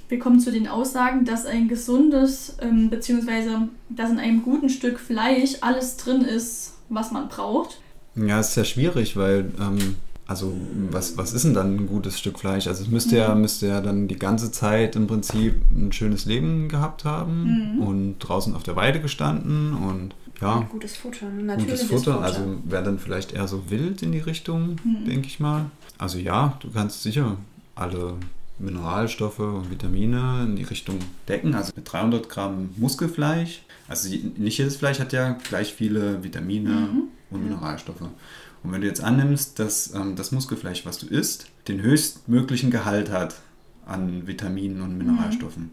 [0.08, 4.98] Wir kommen zu den Aussagen, dass ein gesundes, ähm, beziehungsweise dass in einem guten Stück
[4.98, 7.80] Fleisch alles drin ist, was man braucht.
[8.16, 9.94] Ja, ist ja schwierig, weil ähm,
[10.30, 10.56] also
[10.92, 12.68] was, was ist denn dann ein gutes Stück Fleisch?
[12.68, 13.40] Also es müsste ja, mhm.
[13.40, 17.82] müsste ja dann die ganze Zeit im Prinzip ein schönes Leben gehabt haben mhm.
[17.82, 20.58] und draußen auf der Weide gestanden und ja.
[20.58, 22.12] Und gutes Futter, natürliches gutes Futter.
[22.12, 22.24] Futter.
[22.24, 25.04] Also wäre dann vielleicht eher so wild in die Richtung, mhm.
[25.04, 25.64] denke ich mal.
[25.98, 27.36] Also ja, du kannst sicher
[27.74, 28.14] alle
[28.60, 31.56] Mineralstoffe und Vitamine in die Richtung decken.
[31.56, 33.62] Also mit 300 Gramm Muskelfleisch.
[33.88, 37.02] Also nicht jedes Fleisch hat ja gleich viele Vitamine mhm.
[37.30, 38.02] und Mineralstoffe.
[38.62, 43.10] Und wenn du jetzt annimmst, dass ähm, das Muskelfleisch, was du isst, den höchstmöglichen Gehalt
[43.10, 43.36] hat
[43.86, 45.70] an Vitaminen und Mineralstoffen mhm.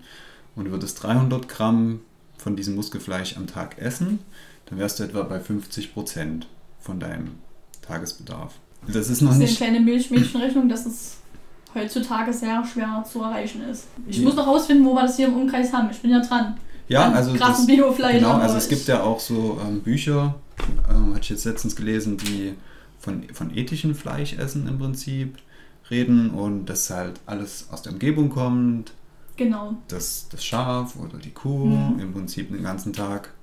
[0.55, 1.99] und du würdest 300 Gramm
[2.37, 4.19] von diesem Muskelfleisch am Tag essen,
[4.67, 6.47] dann wärst du etwa bei 50 Prozent
[6.79, 7.31] von deinem
[7.81, 8.53] Tagesbedarf.
[8.87, 9.61] Das ist noch das ist nicht.
[9.61, 11.17] eine kleine Milchmädchenrechnung, dass es
[11.75, 13.87] heutzutage sehr schwer zu erreichen ist.
[14.07, 15.89] Ich muss noch rausfinden, wo wir das hier im Umkreis haben.
[15.91, 16.57] Ich bin ja dran.
[16.87, 17.33] Ja, also.
[17.33, 18.19] krassen Das, Biofleisch.
[18.19, 20.35] genau, also es gibt ja auch so ähm, Bücher,
[20.89, 22.53] ähm, hatte ich jetzt letztens gelesen, die
[22.99, 25.37] von, von ethischem Fleischessen im Prinzip
[25.89, 28.93] reden und dass halt alles aus der Umgebung kommt,
[29.37, 29.75] Genau.
[29.87, 31.99] dass das Schaf oder die Kuh Mhm.
[31.99, 33.33] im Prinzip den ganzen Tag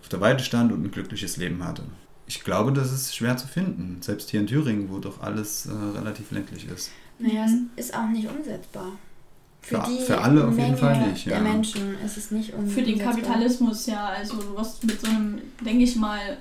[0.00, 1.82] auf der Weide stand und ein glückliches Leben hatte.
[2.26, 5.72] Ich glaube, das ist schwer zu finden, selbst hier in Thüringen, wo doch alles äh,
[5.72, 6.90] relativ ländlich ist.
[7.18, 7.70] Naja, Mhm.
[7.76, 8.92] es ist auch nicht umsetzbar.
[9.60, 11.42] Für, Für- die für alle auf jeden Menge Fall nicht, der ja.
[11.42, 13.14] Menschen ist es nicht um, Für den umsetzbar.
[13.14, 14.08] Kapitalismus, ja.
[14.08, 16.36] Also du wirst mit so einem, denke ich mal,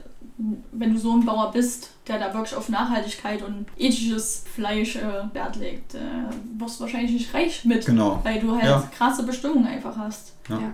[0.71, 5.33] wenn du so ein Bauer bist, der da wirklich auf Nachhaltigkeit und ethisches Fleisch äh,
[5.33, 5.99] Wert legt, äh,
[6.57, 7.85] wirst du wahrscheinlich nicht reich mit.
[7.85, 8.19] Genau.
[8.23, 8.83] Weil du halt Ja.
[8.97, 10.33] krasse Bestimmungen einfach hast.
[10.49, 10.55] Ja.
[10.59, 10.71] Ja.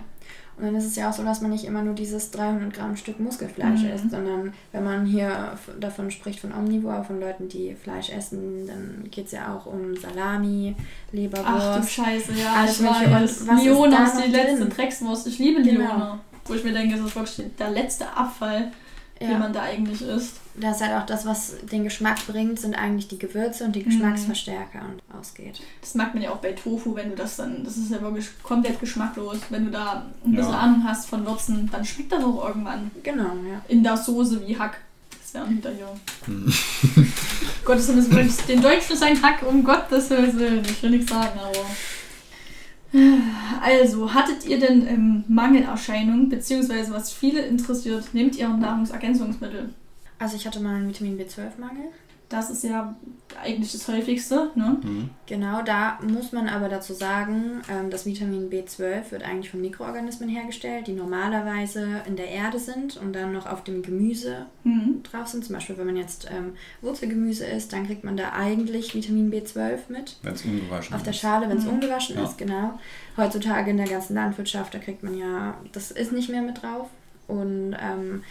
[0.58, 2.98] Und dann ist es ja auch so, dass man nicht immer nur dieses 300 Gramm
[2.98, 3.90] Stück Muskelfleisch Mhm.
[3.92, 9.06] isst, sondern wenn man hier davon spricht, von Omnivore, von Leuten, die Fleisch essen, dann
[9.10, 11.92] geht es ja auch um Salami, Ach du Leberwurst.
[11.92, 12.54] Scheiße, ja.
[12.58, 12.86] Alles ich.
[12.88, 14.70] Und was ist Lione da ist die letzte drin?
[14.70, 15.28] Dreckswurst.
[15.28, 15.80] Ich liebe Genau.
[15.80, 16.20] Lione.
[16.46, 18.72] Wo ich mir denke, das ist wirklich der letzte Abfall,
[19.22, 19.38] Ja.
[19.38, 20.36] man da eigentlich isst.
[20.56, 23.82] Das ist halt auch das, was den Geschmack bringt, sind eigentlich die Gewürze und die
[23.82, 23.86] Mhm.
[23.90, 25.62] Geschmacksverstärker und ausgeht.
[25.82, 28.28] Das merkt man ja auch bei Tofu, wenn du das dann, das ist ja wirklich
[28.44, 29.38] komplett geschmacklos.
[29.50, 30.60] Wenn du da ein bisschen Ja.
[30.60, 33.62] Ahnung hast von Würzen, dann schmeckt das auch irgendwann Genau, ja.
[33.68, 34.78] in der Soße wie Hack.
[35.22, 35.88] Das wäre wieder hier.
[36.26, 36.52] Hm.
[37.66, 40.64] Gottes Willen, das wirklich den Deutschen ist ein Hack, um Gottes Willen.
[40.66, 41.66] Ich will nichts sagen, aber.
[43.62, 49.70] Also, hattet ihr denn ähm, Mangelerscheinungen, beziehungsweise was viele interessiert, nehmt ihr Nahrungsergänzungsmittel?
[50.18, 51.86] Also ich hatte mal einen Vitamin B12-Mangel.
[52.30, 52.96] Das ist ja
[53.44, 54.78] eigentlich das häufigste, ne?
[54.84, 55.10] Mhm.
[55.26, 60.30] Genau, da muss man aber dazu sagen, ähm, das Vitamin B12 wird eigentlich von Mikroorganismen
[60.30, 65.02] hergestellt, die normalerweise in der Erde sind und dann noch auf dem Gemüse Mhm.
[65.04, 65.44] drauf sind.
[65.46, 69.80] Zum Beispiel, wenn man jetzt ähm, Wurzelgemüse isst, dann kriegt man da eigentlich Vitamin B12
[69.90, 70.18] mit.
[70.22, 71.20] Wenn es ungewaschen Auf der ist.
[71.20, 71.74] Schale, wenn es Mhm.
[71.74, 72.24] ungewaschen Ja.
[72.26, 72.78] ist, genau.
[73.18, 76.90] Heutzutage in der ganzen Landwirtschaft, da kriegt man ja, das ist nicht mehr mit drauf.
[77.28, 78.24] Und ähm,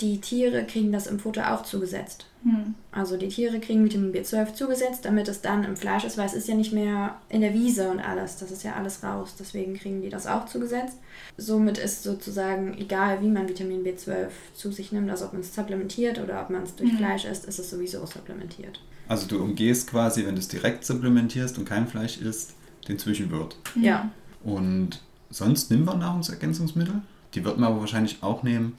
[0.00, 2.26] die Tiere kriegen das im Futter auch zugesetzt.
[2.44, 2.74] Mhm.
[2.92, 6.34] Also die Tiere kriegen Vitamin B12 zugesetzt, damit es dann im Fleisch ist, weil es
[6.34, 8.36] ist ja nicht mehr in der Wiese und alles.
[8.36, 9.34] Das ist ja alles raus.
[9.38, 10.98] Deswegen kriegen die das auch zugesetzt.
[11.36, 15.54] Somit ist sozusagen egal, wie man Vitamin B12 zu sich nimmt, also ob man es
[15.54, 16.98] supplementiert oder ob man es durch Mhm.
[16.98, 18.80] Fleisch isst, ist es sowieso supplementiert.
[19.08, 22.54] Also du umgehst quasi, wenn du es direkt supplementierst und kein Fleisch isst,
[22.88, 23.56] den Zwischenwirt.
[23.80, 24.10] Ja.
[24.44, 27.02] Und sonst nehmen wir Nahrungsergänzungsmittel.
[27.34, 28.78] Die würden wir aber wahrscheinlich auch nehmen,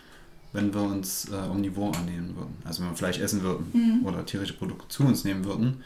[0.58, 2.56] wenn wir uns äh, omnivor ernähren würden.
[2.66, 4.06] Also wenn wir Fleisch essen würden Mhm.
[4.06, 5.84] oder tierische Produkte zu uns nehmen würden.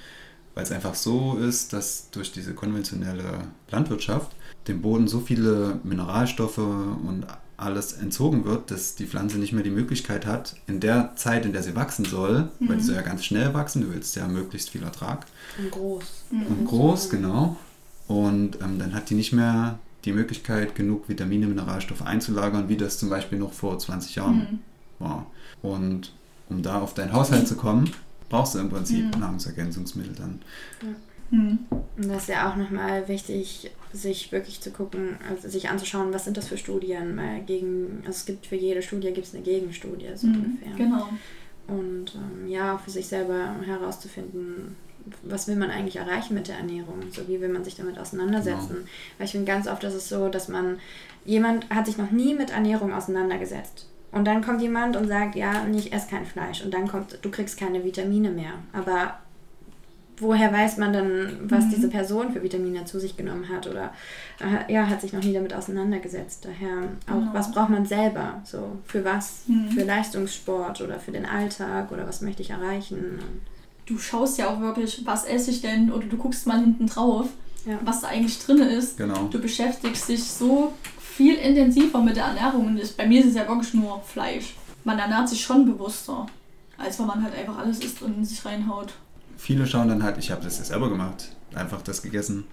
[0.55, 4.31] Weil es einfach so ist, dass durch diese konventionelle Landwirtschaft
[4.67, 7.25] dem Boden so viele Mineralstoffe und
[7.57, 11.53] alles entzogen wird, dass die Pflanze nicht mehr die Möglichkeit hat, in der Zeit, in
[11.53, 12.87] der sie wachsen soll, weil die Mhm.
[12.87, 15.25] soll ja ganz schnell wachsen, du willst ja möglichst viel Ertrag,
[15.61, 16.03] Und groß.
[16.31, 16.45] Mhm.
[16.47, 17.57] und groß, genau.
[18.07, 22.97] Und ähm, dann hat die nicht mehr die Möglichkeit, genug Vitamine, Mineralstoffe einzulagern, wie das
[22.97, 24.59] zum Beispiel noch vor 20 Jahren Mhm.
[24.99, 25.27] war.
[25.61, 26.13] Und
[26.49, 27.89] um da auf deinen Haushalt zu kommen,
[28.29, 29.19] brauchst du im Prinzip Mhm.
[29.21, 30.39] Nahrungsergänzungsmittel dann.
[31.29, 31.59] Mhm.
[31.97, 36.25] Und das ist ja auch nochmal wichtig, sich wirklich zu gucken, also sich anzuschauen, was
[36.25, 37.15] sind das für Studien.
[37.17, 40.35] Weil gegen, also es gibt für jede Studie gibt es eine Gegenstudie, so Mhm.
[40.35, 40.75] ungefähr.
[40.77, 41.09] Genau.
[41.67, 44.75] Und ähm, ja, auch für sich selber herauszufinden,
[45.23, 46.95] was will man eigentlich erreichen mit der Ernährung?
[47.11, 48.69] So wie will man sich damit auseinandersetzen?
[48.75, 48.87] Genau.
[49.17, 50.79] Weil ich finde, ganz oft ist es so, dass man,
[51.25, 53.87] jemand hat sich noch nie mit Ernährung auseinandergesetzt.
[54.11, 56.63] Und dann kommt jemand und sagt, ja, nee, ich esse kein Fleisch.
[56.63, 58.53] Und dann kommt, du kriegst keine Vitamine mehr.
[58.73, 59.19] Aber
[60.17, 61.69] woher weiß man dann, was Mhm.
[61.71, 63.67] diese Person für Vitamine zu sich genommen hat?
[63.67, 63.93] Oder
[64.39, 66.45] äh, ja, hat sich noch nie damit auseinandergesetzt.
[66.45, 67.33] Daher auch, Genau.
[67.33, 68.41] was braucht man selber?
[68.43, 69.43] So, für was?
[69.47, 69.69] Mhm.
[69.71, 73.19] Für Leistungssport oder für den Alltag oder was möchte ich erreichen?
[73.91, 77.27] Du schaust ja auch wirklich, was esse ich denn, oder du guckst mal hinten drauf,
[77.65, 77.77] Ja.
[77.83, 78.97] was da eigentlich drin ist.
[78.97, 79.27] Genau.
[79.29, 82.67] Du beschäftigst dich so viel intensiver mit der Ernährung.
[82.67, 84.55] Und bei mir ist es ja wirklich nur Fleisch.
[84.85, 86.25] Man ernährt sich schon bewusster,
[86.77, 88.93] als wenn man halt einfach alles isst und in sich reinhaut.
[89.37, 92.45] Viele schauen dann halt, ich habe das ja selber gemacht, einfach das gegessen,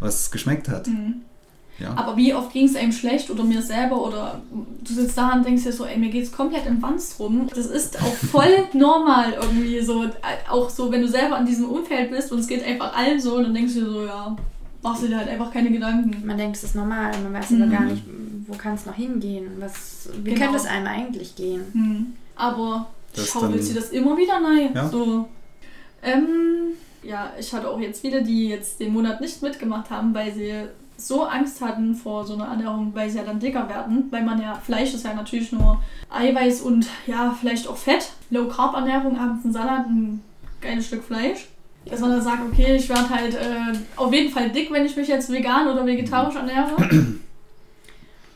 [0.00, 0.86] was geschmeckt hat.
[0.86, 1.22] Mhm.
[1.78, 1.92] Ja.
[1.96, 4.40] Aber wie oft ging es einem schlecht oder mir selber oder
[4.82, 7.48] du sitzt da und denkst dir so, ey, mir geht's komplett im Wanst rum.
[7.54, 10.04] Das ist auch voll normal irgendwie so.
[10.50, 13.40] Auch so, wenn du selber in diesem Umfeld bist und es geht einfach allen so,
[13.40, 14.36] dann denkst du dir so, ja,
[14.82, 16.26] machst du dir halt einfach keine Gedanken.
[16.26, 17.62] Man denkt, es ist normal, man weiß Mhm.
[17.62, 18.02] aber gar nicht,
[18.48, 19.46] wo kann es noch hingehen?
[19.60, 20.40] Was, wie Genau.
[20.46, 21.62] könnte es einem eigentlich gehen?
[21.72, 22.06] Hm.
[22.34, 24.70] Aber Das schau willst du das immer wieder rein.
[24.74, 24.88] Ja.
[24.88, 25.28] So.
[26.02, 30.32] Ähm, ja, ich hatte auch jetzt viele, die jetzt den Monat nicht mitgemacht haben, weil
[30.32, 30.52] sie
[30.98, 34.42] so Angst hatten vor so einer Ernährung, weil sie ja dann dicker werden, weil man
[34.42, 35.80] ja, Fleisch ist ja natürlich nur
[36.10, 38.10] Eiweiß und ja, vielleicht auch Fett.
[38.30, 40.22] Low-Carb-Ernährung, abends ein Salat, ein
[40.60, 41.48] geiles Stück Fleisch.
[41.86, 44.96] Dass man dann sagt, okay, ich werde halt äh, auf jeden Fall dick, wenn ich
[44.96, 46.76] mich jetzt vegan oder vegetarisch ernähre.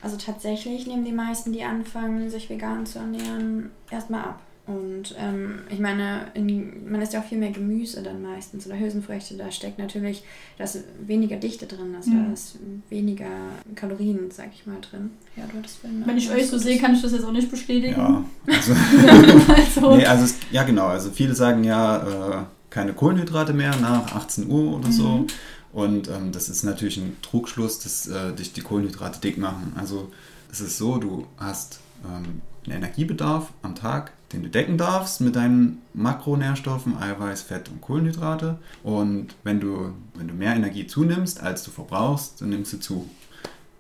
[0.01, 4.41] Also tatsächlich nehmen die meisten, die anfangen, sich vegan zu ernähren, erstmal ab.
[4.65, 8.79] Und ähm, ich meine, in, man isst ja auch viel mehr Gemüse dann meistens oder
[8.79, 9.37] Hülsenfrüchte.
[9.37, 10.23] Da steckt natürlich
[10.57, 12.27] da ist weniger Dichte drin, also mhm.
[12.27, 12.57] da ist
[12.89, 13.27] weniger
[13.75, 15.11] Kalorien, sag ich mal, drin.
[15.37, 17.97] Ja, du hattest Wenn ich euch so sehe, kann ich das jetzt auch nicht bestätigen.
[17.99, 18.73] Ja, also,
[19.53, 19.97] also.
[19.97, 20.87] nee, also es, ja genau.
[20.87, 24.93] Also viele sagen ja äh, keine Kohlenhydrate mehr nach 18 Uhr oder mhm.
[24.93, 25.27] so.
[25.73, 29.73] Und ähm, das ist natürlich ein Trugschluss, dass äh, dich die Kohlenhydrate dick machen.
[29.75, 30.13] Also
[30.53, 35.37] es ist so, du hast ähm, einen Energiebedarf am Tag, den du decken darfst mit
[35.37, 38.59] deinen Makronährstoffen, Eiweiß, Fett und Kohlenhydrate.
[38.83, 43.11] Und wenn du, wenn du mehr Energie zunimmst, als du verbrauchst, dann nimmst du zu.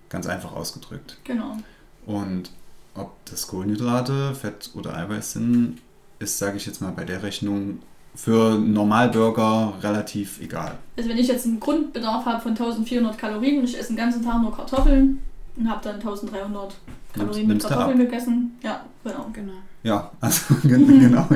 [0.08, 1.18] Ganz einfach ausgedrückt.
[1.24, 1.56] Genau.
[2.04, 2.50] Und
[2.94, 5.78] ob das Kohlenhydrate, Fett oder Eiweiß sind,
[6.18, 7.78] ist, sage ich jetzt mal, bei der Rechnung
[8.14, 10.76] für Normalbürger relativ egal.
[10.98, 14.22] Also wenn ich jetzt einen Grundbedarf habe von 1400 Kalorien und ich esse den ganzen
[14.22, 15.20] Tag nur Kartoffeln
[15.56, 16.74] und habe dann 1300
[17.12, 18.58] Kalorien mit Kartoffeln gegessen.
[18.62, 19.26] Ja, genau.
[19.32, 19.52] genau.
[19.82, 21.26] Ja, also genau.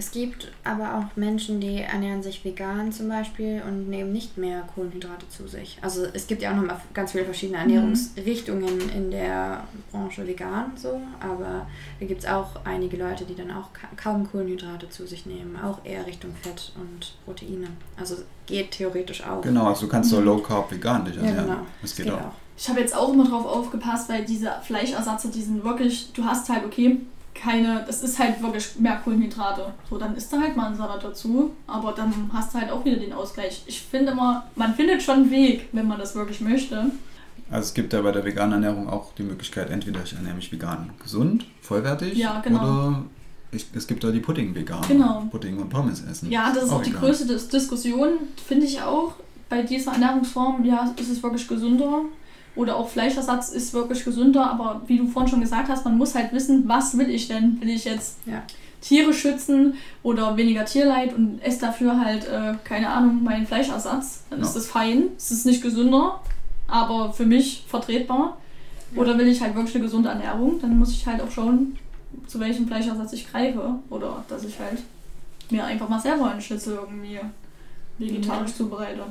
[0.00, 4.62] Es gibt aber auch Menschen, die ernähren sich vegan zum Beispiel und nehmen nicht mehr
[4.74, 5.76] Kohlenhydrate zu sich.
[5.82, 7.64] Also es gibt ja auch noch mal ganz viele verschiedene mhm.
[7.64, 8.88] Ernährungsrichtungen mhm.
[8.96, 11.66] in der Branche vegan so, aber
[12.00, 15.84] da gibt es auch einige Leute, die dann auch kaum Kohlenhydrate zu sich nehmen, auch
[15.84, 17.68] eher Richtung Fett und Proteine.
[17.98, 19.42] Also geht theoretisch auch.
[19.42, 20.24] Genau, also du kannst so mhm.
[20.24, 21.36] Low Carb vegan dich ernähren.
[21.36, 21.66] Ja, genau.
[21.82, 22.28] Das geht, das geht auch.
[22.28, 22.34] auch.
[22.60, 26.50] Ich habe jetzt auch immer drauf aufgepasst, weil diese Fleischersatze, die sind wirklich, du hast
[26.50, 26.98] halt, okay,
[27.34, 29.72] keine, das ist halt wirklich mehr Kohlenhydrate.
[29.88, 32.84] So, dann isst du halt mal einen Salat dazu, aber dann hast du halt auch
[32.84, 33.62] wieder den Ausgleich.
[33.64, 36.90] Ich finde immer, man findet schon einen Weg, wenn man das wirklich möchte.
[37.50, 40.52] Also es gibt ja bei der veganen Ernährung auch die Möglichkeit, entweder ich ernähre mich
[40.52, 42.60] vegan gesund, vollwertig, ja, genau.
[42.60, 43.04] oder
[43.52, 44.86] ich, es gibt da die Pudding-Veganer.
[44.86, 45.26] Genau.
[45.30, 46.30] Pudding und Pommes essen.
[46.30, 48.10] Ja, das ist auch, auch die größte Diskussion,
[48.46, 49.14] finde ich auch.
[49.48, 52.02] Bei dieser Ernährungsform, ja, ist es wirklich gesünder
[52.56, 56.14] oder auch Fleischersatz ist wirklich gesünder, aber wie du vorhin schon gesagt hast, man muss
[56.14, 57.60] halt wissen, was will ich denn?
[57.60, 58.42] Will ich jetzt ja.
[58.80, 64.24] Tiere schützen oder weniger Tierleid und esse dafür halt, äh, keine Ahnung, meinen Fleischersatz?
[64.30, 64.44] Dann ja.
[64.44, 65.04] ist das fein.
[65.16, 66.20] Es ist nicht gesünder,
[66.66, 68.36] aber für mich vertretbar.
[68.94, 69.02] Ja.
[69.02, 70.60] Oder will ich halt wirklich eine gesunde Ernährung?
[70.60, 71.78] Dann muss ich halt auch schauen,
[72.26, 73.76] zu welchem Fleischersatz ich greife.
[73.90, 74.82] Oder dass ich halt
[75.50, 77.20] mir einfach mal selber einen Schnitzel irgendwie
[77.98, 79.04] vegetarisch zubereite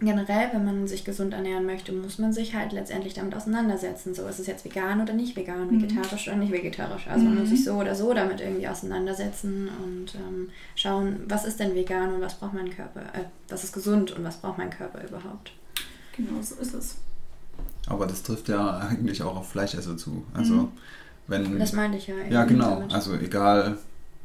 [0.00, 4.14] generell, wenn man sich gesund ernähren möchte, muss man sich halt letztendlich damit auseinandersetzen.
[4.14, 5.82] So ist es jetzt vegan oder nicht vegan, mhm.
[5.82, 7.06] vegetarisch oder nicht vegetarisch.
[7.08, 7.64] Also man muss sich mhm.
[7.64, 12.34] so oder so damit irgendwie auseinandersetzen und ähm, schauen, was ist denn vegan und was
[12.34, 15.52] braucht mein Körper, äh, was ist gesund und was braucht mein Körper überhaupt.
[16.16, 16.96] Genau, so ist es.
[17.86, 20.24] Aber das trifft ja eigentlich auch auf Fleischesser zu.
[20.34, 20.68] Also mhm.
[21.26, 21.58] wenn.
[21.58, 22.14] Das meinte ich ja.
[22.30, 22.76] Ja, genau.
[22.76, 22.94] Damit.
[22.94, 23.78] Also egal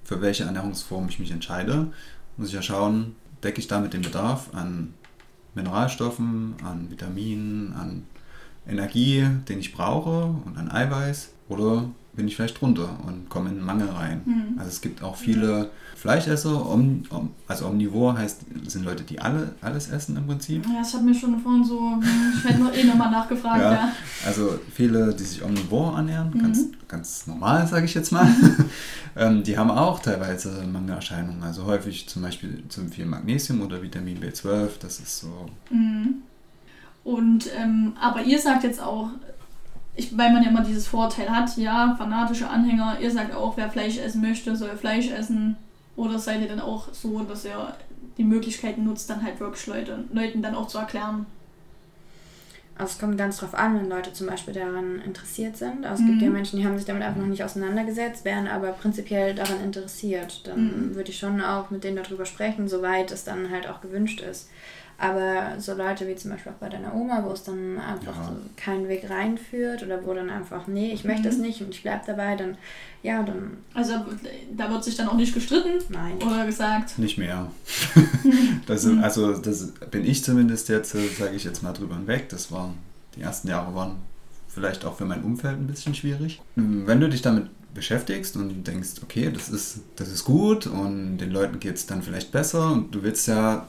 [0.03, 1.87] für welche Ernährungsform ich mich entscheide,
[2.37, 4.93] muss ich ja schauen, decke ich damit den Bedarf an
[5.55, 8.03] Mineralstoffen, an Vitaminen, an
[8.67, 11.33] Energie, den ich brauche und an Eiweiß.
[11.47, 14.21] Oder bin ich vielleicht drunter und komme in einen Mangel rein.
[14.25, 14.59] Mhm.
[14.59, 19.53] Also es gibt auch viele Fleischesser, om, om, also Omnivor heißt, sind Leute, die alle
[19.61, 20.65] alles essen im Prinzip.
[20.65, 22.03] Ja, ich habe mir schon vorhin so, hm,
[22.35, 23.61] ich hätte noch eh nochmal nachgefragt.
[23.61, 23.91] ja, ja,
[24.25, 26.41] Also viele, die sich Omnivor ernähren, mhm.
[26.41, 28.27] ganz, ganz normal, sage ich jetzt mal,
[29.15, 31.41] ähm, die haben auch teilweise Mangelerscheinungen.
[31.41, 35.45] Also häufig zum Beispiel zum viel Magnesium oder Vitamin B12, das ist so.
[35.69, 36.15] Mhm.
[37.05, 39.09] Und ähm, aber ihr sagt jetzt auch,
[39.99, 43.69] ich, weil man ja immer dieses Vorteil hat, ja, fanatische Anhänger, ihr sagt auch, wer
[43.69, 45.57] Fleisch essen möchte, soll Fleisch essen.
[45.95, 47.73] Oder seid ihr dann auch so, dass ihr
[48.17, 51.25] die Möglichkeiten nutzt, dann halt wirklich Leute, Leuten dann auch zu erklären?
[52.77, 55.85] Also es kommt ganz drauf an, wenn Leute zum Beispiel daran interessiert sind.
[55.85, 56.11] Also es mhm.
[56.11, 59.61] gibt ja Menschen, die haben sich damit einfach noch nicht auseinandergesetzt, wären aber prinzipiell daran
[59.61, 60.47] interessiert.
[60.47, 60.95] Dann mhm.
[60.95, 64.49] würde ich schon auch mit denen darüber sprechen, soweit es dann halt auch gewünscht ist.
[64.99, 68.25] Aber so Leute wie zum Beispiel auch bei deiner Oma, wo es dann einfach ja.
[68.25, 71.25] so keinen Weg reinführt oder wo dann einfach, nee, ich möchte mhm.
[71.25, 72.57] das nicht und ich bleibe dabei, dann,
[73.01, 73.57] ja, dann.
[73.73, 73.93] Also
[74.57, 75.81] da wird sich dann auch nicht gestritten?
[75.87, 76.17] Nein.
[76.17, 76.99] Oder gesagt?
[76.99, 77.49] Nicht mehr.
[78.67, 79.01] das, mhm.
[79.01, 82.27] also das bin ich zumindest jetzt, sage ich jetzt mal drüber hinweg.
[82.27, 82.73] Das waren,
[83.15, 83.95] die ersten Jahre waren
[84.49, 86.41] vielleicht auch für mein Umfeld ein bisschen schwierig.
[86.55, 91.31] Wenn du dich damit beschäftigst und denkst, okay, das ist, das ist gut und den
[91.31, 93.67] Leuten geht es dann vielleicht besser und du willst ja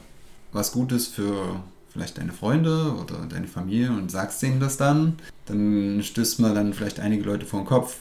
[0.51, 1.61] was Gutes für
[1.91, 6.73] vielleicht deine Freunde oder deine Familie und sagst denen das dann, dann stößt man dann
[6.73, 7.97] vielleicht einige Leute vor den Kopf,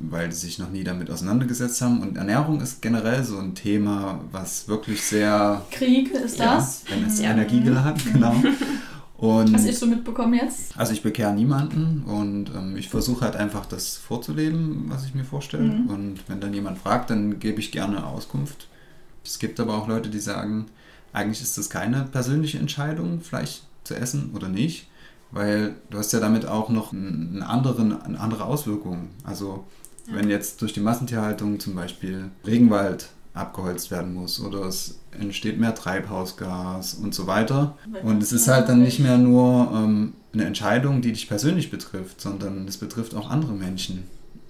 [0.00, 2.00] weil sie sich noch nie damit auseinandergesetzt haben.
[2.00, 5.62] Und Ernährung ist generell so ein Thema, was wirklich sehr...
[5.70, 6.84] Krieg ist ja, das?
[6.88, 7.30] Wenn es ja.
[7.30, 8.36] Energie geladen, genau.
[9.22, 10.76] Und, Was ich so mitbekommen jetzt?
[10.76, 15.22] Also ich bekehre niemanden und ähm, ich versuche halt einfach das vorzuleben, was ich mir
[15.22, 15.62] vorstelle.
[15.62, 15.86] Mhm.
[15.90, 18.66] Und wenn dann jemand fragt, dann gebe ich gerne Auskunft
[19.24, 20.66] Es gibt aber auch Leute, die sagen,
[21.12, 24.88] eigentlich ist das keine persönliche Entscheidung, Fleisch zu essen oder nicht,
[25.30, 29.08] weil du hast ja damit auch noch eine, anderen, eine andere Auswirkung.
[29.24, 29.64] Also
[30.06, 30.14] ja.
[30.14, 35.74] wenn jetzt durch die Massentierhaltung zum Beispiel Regenwald abgeholzt werden muss oder es entsteht mehr
[35.74, 37.78] Treibhausgas und so weiter.
[38.02, 42.20] Und es ist halt dann nicht mehr nur ähm, eine Entscheidung, die dich persönlich betrifft,
[42.20, 44.04] sondern es betrifft auch andere Menschen.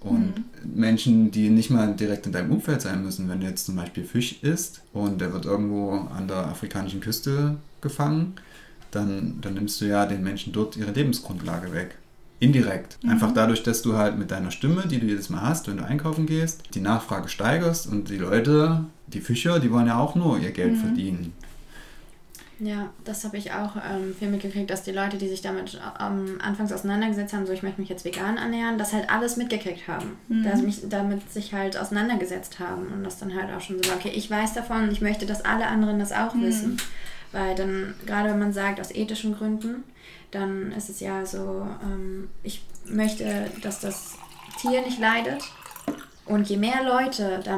[0.05, 0.35] Und
[0.65, 0.75] mhm.
[0.75, 4.05] Menschen, die nicht mal direkt in deinem Umfeld sein müssen, wenn du jetzt zum Beispiel
[4.05, 8.35] Fisch isst und der wird irgendwo an der afrikanischen Küste gefangen,
[8.91, 11.97] dann, dann nimmst du ja den Menschen dort ihre Lebensgrundlage weg.
[12.41, 12.99] Indirekt.
[13.03, 13.11] Mhm.
[13.11, 15.85] Einfach dadurch, dass du halt mit deiner Stimme, die du jedes Mal hast, wenn du
[15.85, 20.38] einkaufen gehst, die Nachfrage steigerst und die Leute, die Fischer, die wollen ja auch nur
[20.38, 20.81] ihr Geld mhm.
[20.81, 21.33] verdienen.
[22.64, 26.38] Ja, das habe ich auch ähm, viel mitgekriegt, dass die Leute, die sich damit ähm,
[26.40, 30.16] anfangs auseinandergesetzt haben, so ich möchte mich jetzt vegan ernähren, das halt alles mitgekriegt haben.
[30.29, 30.44] Mhm.
[30.44, 34.12] Dass mich damit sich halt auseinandergesetzt haben und das dann halt auch schon so, okay,
[34.14, 36.42] ich weiß davon, ich möchte, dass alle anderen das auch mhm.
[36.42, 36.77] wissen.
[37.33, 39.83] Weil dann, gerade wenn man sagt, aus ethischen Gründen,
[40.31, 44.14] dann ist es ja so, ähm, ich möchte, dass das
[44.61, 45.42] Tier nicht leidet.
[46.27, 47.57] Und je mehr Leute da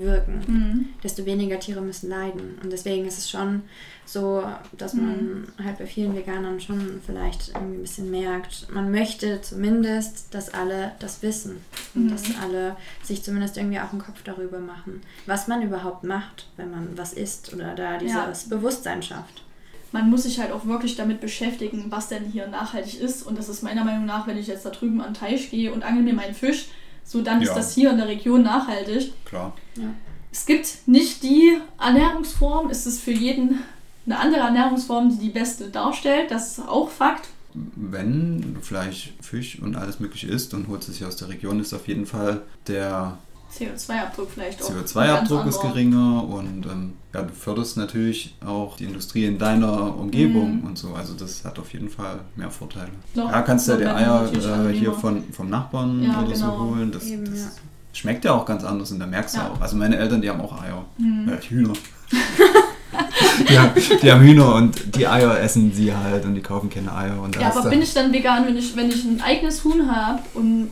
[0.00, 0.88] mitwirken, mhm.
[1.02, 2.58] desto weniger Tiere müssen leiden.
[2.62, 3.62] Und deswegen ist es schon
[4.04, 4.42] so,
[4.76, 5.64] dass man mhm.
[5.64, 10.92] halt bei vielen Veganern schon vielleicht irgendwie ein bisschen merkt, man möchte zumindest, dass alle
[10.98, 11.58] das wissen
[11.94, 12.10] und mhm.
[12.10, 16.70] dass alle sich zumindest irgendwie auch einen Kopf darüber machen, was man überhaupt macht, wenn
[16.70, 18.32] man was isst oder da dieses ja.
[18.48, 19.44] Bewusstsein schafft
[19.92, 23.24] man muss sich halt auch wirklich damit beschäftigen, was denn hier nachhaltig ist.
[23.24, 25.72] Und das ist meiner Meinung nach, wenn ich jetzt da drüben an den Teich gehe
[25.72, 26.68] und angel mir meinen Fisch,
[27.10, 27.48] so dann ja.
[27.48, 29.12] ist das hier in der Region nachhaltig.
[29.24, 29.52] Klar.
[29.74, 29.92] Ja.
[30.30, 33.64] Es gibt nicht die Ernährungsform, es ist für jeden
[34.06, 36.30] eine andere Ernährungsform, die die beste darstellt.
[36.30, 37.28] Das ist auch Fakt.
[37.52, 41.74] Wenn Fleisch, Fisch und alles mögliche isst und holst es hier aus der Region, ist
[41.74, 43.18] auf jeden Fall der
[43.58, 44.70] CO2-Abdruck vielleicht auch.
[44.70, 50.60] CO2-Abdruck ist geringer und ähm, ja, du förderst natürlich auch die Industrie in deiner Umgebung
[50.60, 50.66] mhm.
[50.66, 50.94] und so.
[50.94, 52.90] Also das hat auf jeden Fall mehr Vorteile.
[53.14, 56.56] Doch, ja, kannst du ja die Eier äh, hier von, vom Nachbarn ja, oder genau.
[56.56, 56.92] so holen.
[56.92, 57.48] Das, Eben, das ja.
[57.92, 59.60] schmeckt ja auch ganz anders und da merkst du auch.
[59.60, 60.84] Also meine Eltern, die haben auch Eier.
[60.98, 61.28] Mhm.
[61.28, 61.72] Äh, Hühner.
[63.48, 63.70] die, haben,
[64.02, 67.20] die haben Hühner und die Eier essen sie halt und die kaufen keine Eier.
[67.20, 70.20] Und ja, aber bin ich dann vegan, wenn ich, wenn ich ein eigenes Huhn habe
[70.34, 70.70] und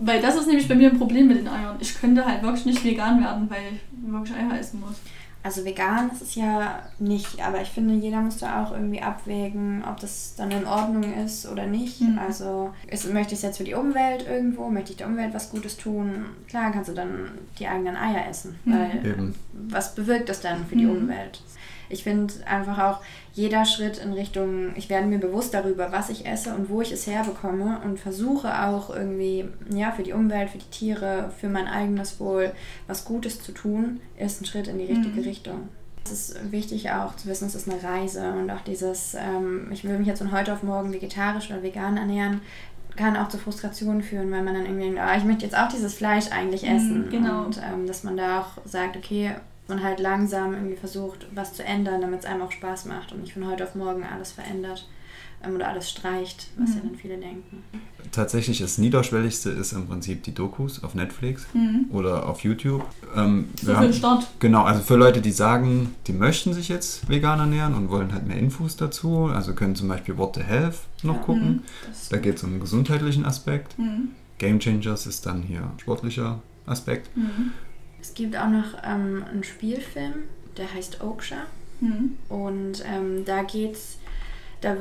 [0.00, 1.76] weil das ist nämlich bei mir ein Problem mit den Eiern.
[1.78, 4.96] Ich könnte halt wirklich nicht vegan werden, weil ich wirklich Eier essen muss.
[5.42, 9.82] Also vegan ist es ja nicht, aber ich finde, jeder muss da auch irgendwie abwägen,
[9.88, 12.00] ob das dann in Ordnung ist oder nicht.
[12.00, 12.18] Mhm.
[12.18, 15.50] Also ist, möchte ich es jetzt für die Umwelt irgendwo, möchte ich der Umwelt was
[15.50, 16.26] Gutes tun?
[16.46, 18.72] Klar kannst du dann die eigenen Eier essen, mhm.
[18.72, 19.34] weil Eben.
[19.52, 20.98] was bewirkt das dann für die mhm.
[20.98, 21.42] Umwelt?
[21.88, 23.00] Ich finde einfach auch
[23.32, 26.90] jeder Schritt in Richtung, ich werde mir bewusst darüber, was ich esse und wo ich
[26.90, 31.68] es herbekomme und versuche auch irgendwie, ja, für die Umwelt, für die Tiere, für mein
[31.68, 32.52] eigenes Wohl
[32.86, 35.26] was Gutes zu tun, ist ein Schritt in die richtige mhm.
[35.26, 35.68] Richtung.
[36.04, 39.84] Es ist wichtig auch zu wissen, es ist eine Reise und auch dieses, ähm, ich
[39.84, 42.40] will mich jetzt von heute auf morgen vegetarisch oder vegan ernähren,
[42.96, 45.68] kann auch zu Frustrationen führen, weil man dann irgendwie denkt, ah, ich möchte jetzt auch
[45.68, 47.06] dieses Fleisch eigentlich mhm, essen.
[47.06, 47.44] Mhm, genau.
[47.44, 49.32] Und ähm, dass man da auch sagt, okay,
[49.70, 53.22] man halt langsam irgendwie versucht, was zu ändern, damit es einem auch Spaß macht und
[53.22, 54.86] nicht von heute auf morgen alles verändert
[55.42, 56.76] ähm, oder alles streicht, was mhm.
[56.76, 57.64] ja dann viele denken.
[58.12, 61.86] Tatsächlich das Niederschwelligste ist im Prinzip die Dokus auf Netflix mhm.
[61.90, 62.84] oder auf YouTube.
[63.16, 64.26] Ähm, so für den Start.
[64.40, 68.26] Genau, also für Leute, die sagen, die möchten sich jetzt vegan ernähren und wollen halt
[68.26, 71.22] mehr Infos dazu, also können zum Beispiel What the Health noch ja.
[71.22, 71.48] gucken.
[71.48, 71.62] Mhm.
[72.10, 73.78] Da geht es um einen gesundheitlichen Aspekt.
[73.78, 74.10] Mhm.
[74.38, 77.14] Game Changers ist dann hier sportlicher Aspekt.
[77.16, 77.52] Mhm.
[78.00, 80.14] Es gibt auch noch ähm, einen Spielfilm,
[80.56, 81.46] der heißt Oaksha.
[81.80, 82.16] Mhm.
[82.28, 83.98] Und ähm, da geht es
[84.60, 84.76] da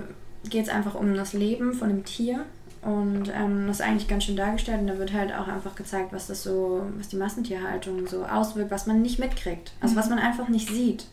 [0.49, 2.45] geht's einfach um das Leben von einem Tier.
[2.81, 6.13] Und ähm, das ist eigentlich ganz schön dargestellt und da wird halt auch einfach gezeigt,
[6.13, 9.73] was das so, was die Massentierhaltung so auswirkt, was man nicht mitkriegt.
[9.81, 9.99] Also mhm.
[9.99, 11.05] was man einfach nicht sieht.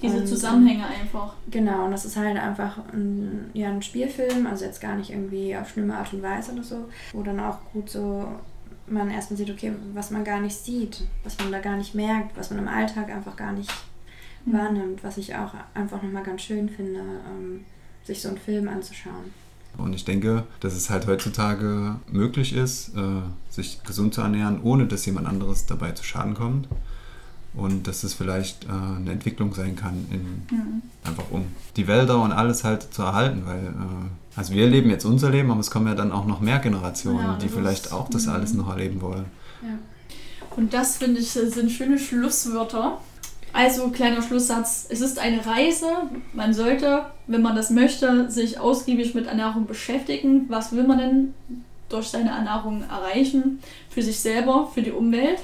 [0.00, 1.34] Diese und, Zusammenhänge einfach.
[1.50, 5.54] Genau, und das ist halt einfach ein, ja, ein Spielfilm, also jetzt gar nicht irgendwie
[5.54, 8.26] auf schlimme Art und Weise oder so, wo dann auch gut so
[8.90, 12.36] man erstmal sieht, okay, was man gar nicht sieht, was man da gar nicht merkt,
[12.36, 13.70] was man im Alltag einfach gar nicht
[14.44, 14.52] mhm.
[14.52, 17.64] wahrnimmt, was ich auch einfach nochmal ganz schön finde, ähm,
[18.04, 19.32] sich so einen Film anzuschauen.
[19.78, 24.86] Und ich denke, dass es halt heutzutage möglich ist, äh, sich gesund zu ernähren, ohne
[24.86, 26.68] dass jemand anderes dabei zu Schaden kommt
[27.54, 30.82] und dass es vielleicht äh, eine Entwicklung sein kann, in, mhm.
[31.04, 31.46] einfach um
[31.76, 35.50] die Wälder und alles halt zu erhalten, weil äh, also wir leben jetzt unser Leben,
[35.50, 38.32] aber es kommen ja dann auch noch mehr Generationen, ja, die vielleicht auch das mhm.
[38.32, 39.26] alles noch erleben wollen.
[39.62, 39.78] Ja.
[40.56, 42.98] Und das finde ich sind schöne Schlusswörter.
[43.52, 45.86] Also kleiner Schlusssatz, es ist eine Reise.
[46.32, 50.46] Man sollte, wenn man das möchte, sich ausgiebig mit Ernährung beschäftigen.
[50.48, 51.34] Was will man denn
[51.88, 53.58] durch seine Ernährung erreichen?
[53.88, 55.40] Für sich selber, für die Umwelt.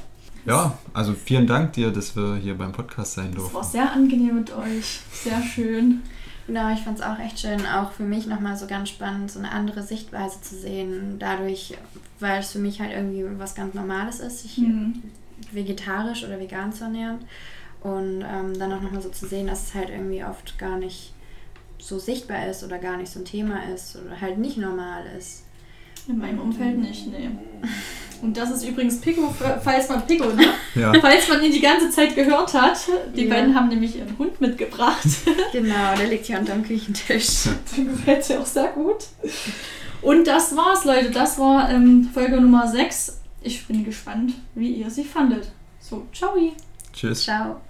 [0.47, 3.49] Ja, also vielen Dank dir, dass wir hier beim Podcast sein durften.
[3.49, 5.01] Es war sehr angenehm mit euch.
[5.13, 6.03] Sehr schön.
[6.47, 9.41] Genau, ich fand es auch echt schön, auch für mich nochmal so ganz spannend, so
[9.41, 11.17] eine andere Sichtweise zu sehen.
[11.19, 11.75] Dadurch,
[12.21, 15.03] weil es für mich halt irgendwie was ganz Normales ist, sich mhm.
[15.51, 17.19] vegetarisch oder vegan zu ernähren.
[17.81, 21.13] Und ähm, dann auch nochmal so zu sehen, dass es halt irgendwie oft gar nicht
[21.79, 25.46] so sichtbar ist oder gar nicht so ein Thema ist oder halt nicht normal ist.
[26.09, 27.31] In meinem Umfeld nicht, nee.
[28.23, 30.47] Und das ist übrigens Pico, falls man Pico, ne?
[30.75, 30.93] Ja.
[31.01, 32.79] Falls man ihn die ganze Zeit gehört hat.
[33.15, 33.35] Die ja.
[33.35, 35.07] beiden haben nämlich ihren Hund mitgebracht.
[35.53, 37.45] Genau, der liegt hier unterm Küchentisch.
[37.77, 39.07] Dem gefällt es ja auch sehr gut.
[40.03, 41.11] Und das war's, Leute.
[41.11, 43.21] Das war ähm, Folge Nummer 6.
[43.43, 45.51] Ich bin gespannt, wie ihr sie fandet.
[45.81, 46.35] So, ciao.
[46.93, 47.25] Tschüss.
[47.25, 47.61] Ciao.